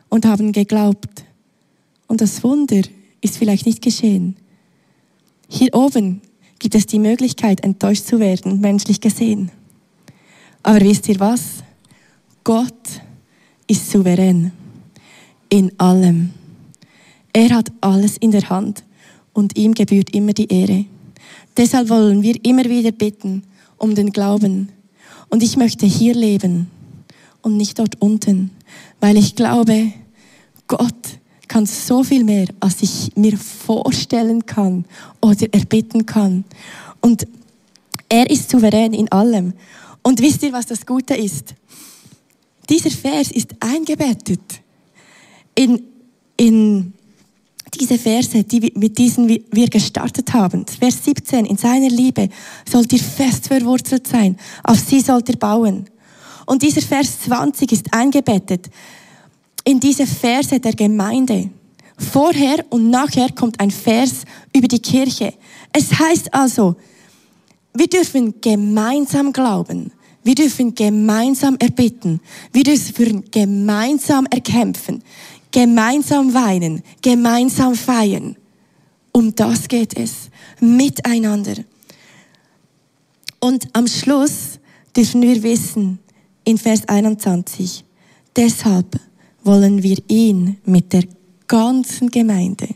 und 0.09 0.27
haben 0.27 0.51
geglaubt. 0.51 1.25
Und 2.09 2.21
das 2.21 2.43
Wunder 2.43 2.83
ist 3.21 3.37
vielleicht 3.37 3.67
nicht 3.67 3.83
geschehen. 3.83 4.37
Hier 5.49 5.73
oben 5.75 6.23
gibt 6.59 6.75
es 6.75 6.87
die 6.87 6.99
Möglichkeit, 6.99 7.63
enttäuscht 7.63 8.07
zu 8.07 8.19
werden, 8.19 8.61
menschlich 8.61 9.01
gesehen. 9.01 9.53
Aber 10.63 10.81
wisst 10.81 11.09
ihr 11.09 11.21
was? 11.21 11.63
Gott 12.43 13.03
ist 13.67 13.91
souverän 13.91 14.53
in 15.51 15.79
allem. 15.79 16.31
Er 17.33 17.51
hat 17.51 17.71
alles 17.81 18.17
in 18.17 18.31
der 18.31 18.49
Hand 18.49 18.83
und 19.35 19.57
ihm 19.59 19.75
gebührt 19.75 20.15
immer 20.15 20.33
die 20.33 20.51
Ehre. 20.51 20.87
Deshalb 21.57 21.91
wollen 21.91 22.23
wir 22.23 22.43
immer 22.45 22.65
wieder 22.65 22.93
bitten 22.93 23.43
um 23.77 23.95
den 23.95 24.11
Glauben, 24.11 24.71
und 25.31 25.43
ich 25.43 25.57
möchte 25.57 25.87
hier 25.87 26.15
leben 26.15 26.71
und 27.43 27.57
nicht 27.57 27.79
dort 27.79 28.01
unten, 28.01 28.51
weil 29.01 29.17
ich 29.17 29.35
glaube, 29.35 29.93
Gott 30.67 30.95
kann 31.49 31.67
so 31.67 32.05
viel 32.05 32.23
mehr, 32.23 32.47
als 32.61 32.83
ich 32.83 33.17
mir 33.17 33.37
vorstellen 33.37 34.47
kann 34.47 34.85
oder 35.21 35.53
erbitten 35.53 36.07
kann. 36.07 36.45
Und 37.01 37.27
er 38.09 38.31
ist 38.31 38.51
souverän 38.51 38.93
in 38.93 39.11
allem. 39.11 39.55
Und 40.03 40.21
wisst 40.21 40.43
ihr, 40.43 40.53
was 40.53 40.67
das 40.67 40.87
Gute 40.87 41.15
ist? 41.15 41.55
Dieser 42.69 42.91
Vers 42.91 43.33
ist 43.33 43.55
eingebettet 43.59 44.63
in, 45.57 45.83
in 46.37 46.93
diese 47.75 47.99
Verse, 47.99 48.43
die, 48.45 48.73
mit 48.75 48.99
diesen 48.99 49.29
wir 49.29 49.69
gestartet 49.69 50.33
haben, 50.33 50.65
Vers 50.67 51.05
17, 51.05 51.47
in 51.47 51.57
seiner 51.57 51.89
Liebe 51.89 52.29
sollt 52.69 52.93
ihr 52.93 52.99
fest 52.99 53.49
verwurzelt 53.49 54.07
sein, 54.07 54.37
auf 54.65 54.79
sie 54.79 55.01
sollt 55.01 55.29
ihr 55.29 55.37
bauen. 55.37 55.87
Und 56.47 56.63
dieser 56.63 56.83
Vers 56.83 57.21
20 57.23 57.71
ist 57.73 57.93
eingebettet 57.93 58.69
in 59.65 59.79
diese 59.79 60.07
Verse 60.07 60.59
der 60.59 60.73
Gemeinde. 60.73 61.51
Vorher 61.97 62.65
und 62.71 62.91
nachher 62.91 63.31
kommt 63.33 63.61
ein 63.61 63.71
Vers 63.71 64.25
über 64.55 64.67
die 64.67 64.81
Kirche. 64.81 65.35
Es 65.73 65.99
heißt 65.99 66.33
also, 66.33 66.77
wir 67.75 67.87
dürfen 67.87 68.41
gemeinsam 68.41 69.33
glauben. 69.33 69.93
Wir 70.25 70.35
dürfen 70.35 70.75
gemeinsam 70.75 71.57
erbitten. 71.59 72.21
Wir 72.53 72.65
dürfen 72.65 73.31
gemeinsam 73.31 74.27
erkämpfen 74.27 75.03
gemeinsam 75.51 76.33
weinen, 76.33 76.83
gemeinsam 77.03 77.75
feiern. 77.75 78.37
Um 79.13 79.35
das 79.35 79.67
geht 79.69 79.97
es. 79.97 80.31
Miteinander. 80.61 81.55
Und 83.41 83.69
am 83.73 83.87
Schluss 83.87 84.59
dürfen 84.95 85.23
wir 85.23 85.43
wissen, 85.43 85.99
in 86.45 86.59
Vers 86.59 86.87
21, 86.89 87.85
deshalb 88.37 88.99
wollen 89.43 89.83
wir 89.83 89.99
ihn 90.09 90.59
mit 90.65 90.93
der 90.93 91.05
ganzen 91.47 92.11
Gemeinde, 92.11 92.69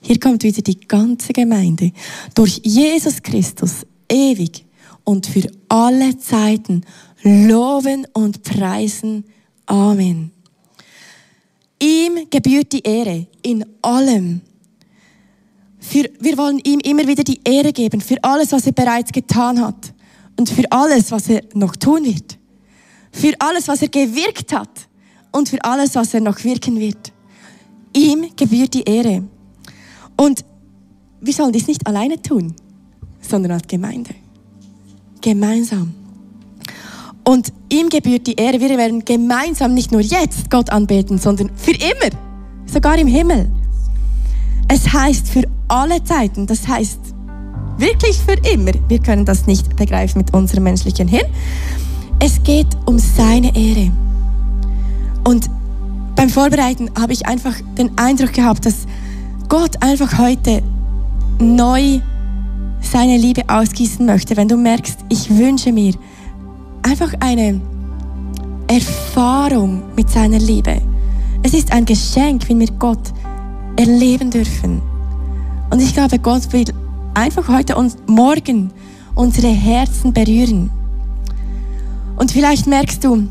hier 0.00 0.20
kommt 0.20 0.42
wieder 0.42 0.62
die 0.62 0.80
ganze 0.80 1.32
Gemeinde, 1.32 1.92
durch 2.34 2.60
Jesus 2.64 3.22
Christus 3.22 3.84
ewig 4.08 4.64
und 5.04 5.26
für 5.26 5.50
alle 5.68 6.16
Zeiten 6.18 6.82
loben 7.22 8.06
und 8.12 8.42
preisen. 8.42 9.24
Amen. 9.66 10.30
Ihm 11.80 12.26
gebührt 12.30 12.72
die 12.72 12.80
Ehre 12.80 13.26
in 13.42 13.64
allem. 13.82 14.40
Für, 15.78 16.04
wir 16.20 16.36
wollen 16.36 16.58
ihm 16.64 16.80
immer 16.80 17.06
wieder 17.06 17.22
die 17.22 17.40
Ehre 17.44 17.72
geben 17.72 18.00
für 18.00 18.22
alles, 18.22 18.52
was 18.52 18.66
er 18.66 18.72
bereits 18.72 19.12
getan 19.12 19.60
hat 19.60 19.94
und 20.36 20.48
für 20.50 20.70
alles, 20.70 21.12
was 21.12 21.28
er 21.28 21.42
noch 21.54 21.76
tun 21.76 22.04
wird. 22.04 22.38
Für 23.12 23.32
alles, 23.38 23.68
was 23.68 23.82
er 23.82 23.88
gewirkt 23.88 24.52
hat 24.52 24.88
und 25.32 25.48
für 25.48 25.62
alles, 25.64 25.94
was 25.94 26.14
er 26.14 26.20
noch 26.20 26.42
wirken 26.44 26.78
wird. 26.78 27.12
ihm 27.94 28.26
gebührt 28.36 28.74
die 28.74 28.82
Ehre. 28.82 29.24
Und 30.16 30.44
wir 31.20 31.32
sollen 31.32 31.52
dies 31.52 31.66
nicht 31.66 31.86
alleine 31.86 32.20
tun, 32.20 32.54
sondern 33.20 33.52
als 33.52 33.66
Gemeinde. 33.66 34.14
Gemeinsam. 35.20 35.94
Und 37.28 37.52
ihm 37.68 37.90
gebührt 37.90 38.26
die 38.26 38.36
Ehre. 38.36 38.58
Wir 38.58 38.70
werden 38.78 39.04
gemeinsam 39.04 39.74
nicht 39.74 39.92
nur 39.92 40.00
jetzt 40.00 40.48
Gott 40.48 40.70
anbeten, 40.70 41.18
sondern 41.18 41.50
für 41.56 41.72
immer. 41.72 42.16
Sogar 42.64 42.96
im 42.96 43.06
Himmel. 43.06 43.50
Es 44.66 44.90
heißt 44.90 45.28
für 45.28 45.42
alle 45.68 46.02
Zeiten. 46.04 46.46
Das 46.46 46.66
heißt 46.66 46.98
wirklich 47.76 48.16
für 48.16 48.36
immer. 48.50 48.70
Wir 48.88 48.98
können 49.00 49.26
das 49.26 49.46
nicht 49.46 49.76
begreifen 49.76 50.20
mit 50.20 50.32
unserem 50.32 50.64
menschlichen 50.64 51.06
Hirn. 51.06 51.26
Es 52.18 52.42
geht 52.44 52.68
um 52.86 52.98
seine 52.98 53.54
Ehre. 53.54 53.92
Und 55.24 55.50
beim 56.16 56.30
Vorbereiten 56.30 56.90
habe 56.98 57.12
ich 57.12 57.26
einfach 57.26 57.56
den 57.76 57.90
Eindruck 57.98 58.32
gehabt, 58.32 58.64
dass 58.64 58.86
Gott 59.50 59.82
einfach 59.82 60.16
heute 60.16 60.62
neu 61.38 62.00
seine 62.80 63.18
Liebe 63.18 63.42
ausgießen 63.48 64.06
möchte. 64.06 64.34
Wenn 64.34 64.48
du 64.48 64.56
merkst, 64.56 65.00
ich 65.10 65.28
wünsche 65.36 65.72
mir, 65.72 65.92
einfach 66.82 67.12
eine 67.20 67.60
Erfahrung 68.68 69.82
mit 69.96 70.10
seiner 70.10 70.38
Liebe. 70.38 70.80
Es 71.42 71.54
ist 71.54 71.72
ein 71.72 71.84
Geschenk, 71.84 72.48
wenn 72.48 72.60
wir 72.60 72.70
Gott 72.78 73.12
erleben 73.76 74.30
dürfen. 74.30 74.82
Und 75.70 75.80
ich 75.80 75.94
glaube, 75.94 76.18
Gott 76.18 76.52
will 76.52 76.64
einfach 77.14 77.48
heute 77.48 77.76
und 77.76 78.08
morgen 78.08 78.70
unsere 79.14 79.48
Herzen 79.48 80.12
berühren. 80.12 80.70
Und 82.16 82.32
vielleicht 82.32 82.66
merkst 82.66 83.02
du, 83.04 83.28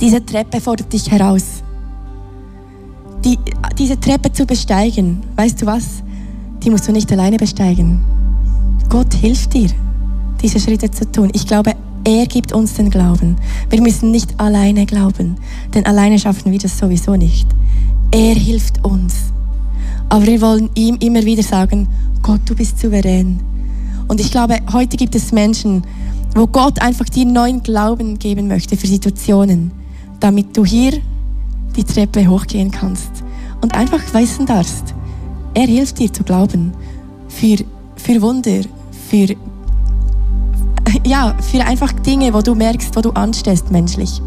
diese 0.00 0.24
Treppe 0.24 0.60
fordert 0.60 0.92
dich 0.92 1.10
heraus. 1.10 1.62
Die, 3.24 3.38
diese 3.78 3.98
Treppe 3.98 4.32
zu 4.32 4.44
besteigen, 4.44 5.22
weißt 5.36 5.62
du 5.62 5.66
was? 5.66 6.02
Die 6.62 6.70
musst 6.70 6.88
du 6.88 6.92
nicht 6.92 7.10
alleine 7.12 7.36
besteigen. 7.36 8.00
Gott 8.88 9.12
hilft 9.14 9.54
dir, 9.54 9.70
diese 10.42 10.60
Schritte 10.60 10.90
zu 10.90 11.10
tun. 11.10 11.30
Ich 11.32 11.46
glaube, 11.46 11.72
er 12.04 12.26
gibt 12.26 12.52
uns 12.52 12.74
den 12.74 12.90
Glauben. 12.90 13.36
Wir 13.70 13.80
müssen 13.80 14.10
nicht 14.10 14.38
alleine 14.38 14.84
glauben, 14.84 15.36
denn 15.72 15.86
alleine 15.86 16.18
schaffen 16.18 16.52
wir 16.52 16.58
das 16.58 16.78
sowieso 16.78 17.16
nicht. 17.16 17.48
Er 18.10 18.34
hilft 18.34 18.84
uns. 18.84 19.14
Aber 20.10 20.26
wir 20.26 20.40
wollen 20.42 20.68
ihm 20.74 20.96
immer 21.00 21.24
wieder 21.24 21.42
sagen, 21.42 21.88
Gott, 22.22 22.40
du 22.46 22.54
bist 22.54 22.78
souverän. 22.78 23.40
Und 24.06 24.20
ich 24.20 24.30
glaube, 24.30 24.58
heute 24.72 24.96
gibt 24.98 25.14
es 25.14 25.32
Menschen, 25.32 25.82
wo 26.34 26.46
Gott 26.46 26.80
einfach 26.82 27.08
dir 27.08 27.24
neuen 27.24 27.62
Glauben 27.62 28.18
geben 28.18 28.48
möchte 28.48 28.76
für 28.76 28.86
Situationen, 28.86 29.70
damit 30.20 30.56
du 30.56 30.64
hier 30.64 30.92
die 31.74 31.84
Treppe 31.84 32.28
hochgehen 32.28 32.70
kannst 32.70 33.10
und 33.62 33.74
einfach 33.74 34.02
wissen 34.12 34.46
darfst, 34.46 34.94
er 35.54 35.66
hilft 35.66 35.98
dir 35.98 36.12
zu 36.12 36.22
glauben 36.22 36.72
für, 37.28 37.56
für 37.96 38.20
Wunder, 38.20 38.60
für 39.08 39.34
ja, 41.06 41.34
für 41.40 41.64
einfach 41.64 41.92
Dinge, 41.92 42.32
wo 42.32 42.40
du 42.40 42.54
merkst, 42.54 42.94
wo 42.96 43.00
du 43.00 43.10
anstehst 43.10 43.70
menschlich. 43.70 44.22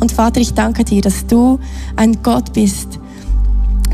Und 0.00 0.12
Vater, 0.12 0.40
ich 0.40 0.54
danke 0.54 0.84
dir, 0.84 1.00
dass 1.00 1.26
du 1.26 1.58
ein 1.96 2.22
Gott 2.22 2.52
bist, 2.52 2.98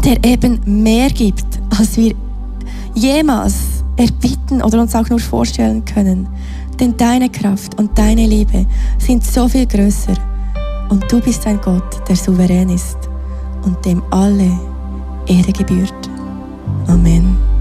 der 0.05 0.23
eben 0.25 0.61
mehr 0.83 1.09
gibt, 1.11 1.47
als 1.79 1.97
wir 1.97 2.15
jemals 2.95 3.55
erbitten 3.97 4.63
oder 4.63 4.81
uns 4.81 4.95
auch 4.95 5.09
nur 5.09 5.21
vorstellen 5.21 5.85
können. 5.85 6.29
Denn 6.81 6.97
deine 6.97 7.31
Kraft 7.31 7.79
und 7.79 7.97
deine 7.97 8.27
Liebe 8.27 8.67
sind 8.99 9.25
so 9.25 9.49
viel 9.49 9.67
größer. 9.67 10.15
Und 10.91 11.11
du 11.11 11.21
bist 11.21 11.47
ein 11.47 11.61
Gott, 11.61 12.09
der 12.09 12.17
souverän 12.17 12.69
ist 12.69 12.99
und 13.65 13.85
dem 13.85 14.03
alle 14.11 14.59
Ehre 15.27 15.53
gebührt. 15.53 16.11
Amen. 16.87 17.54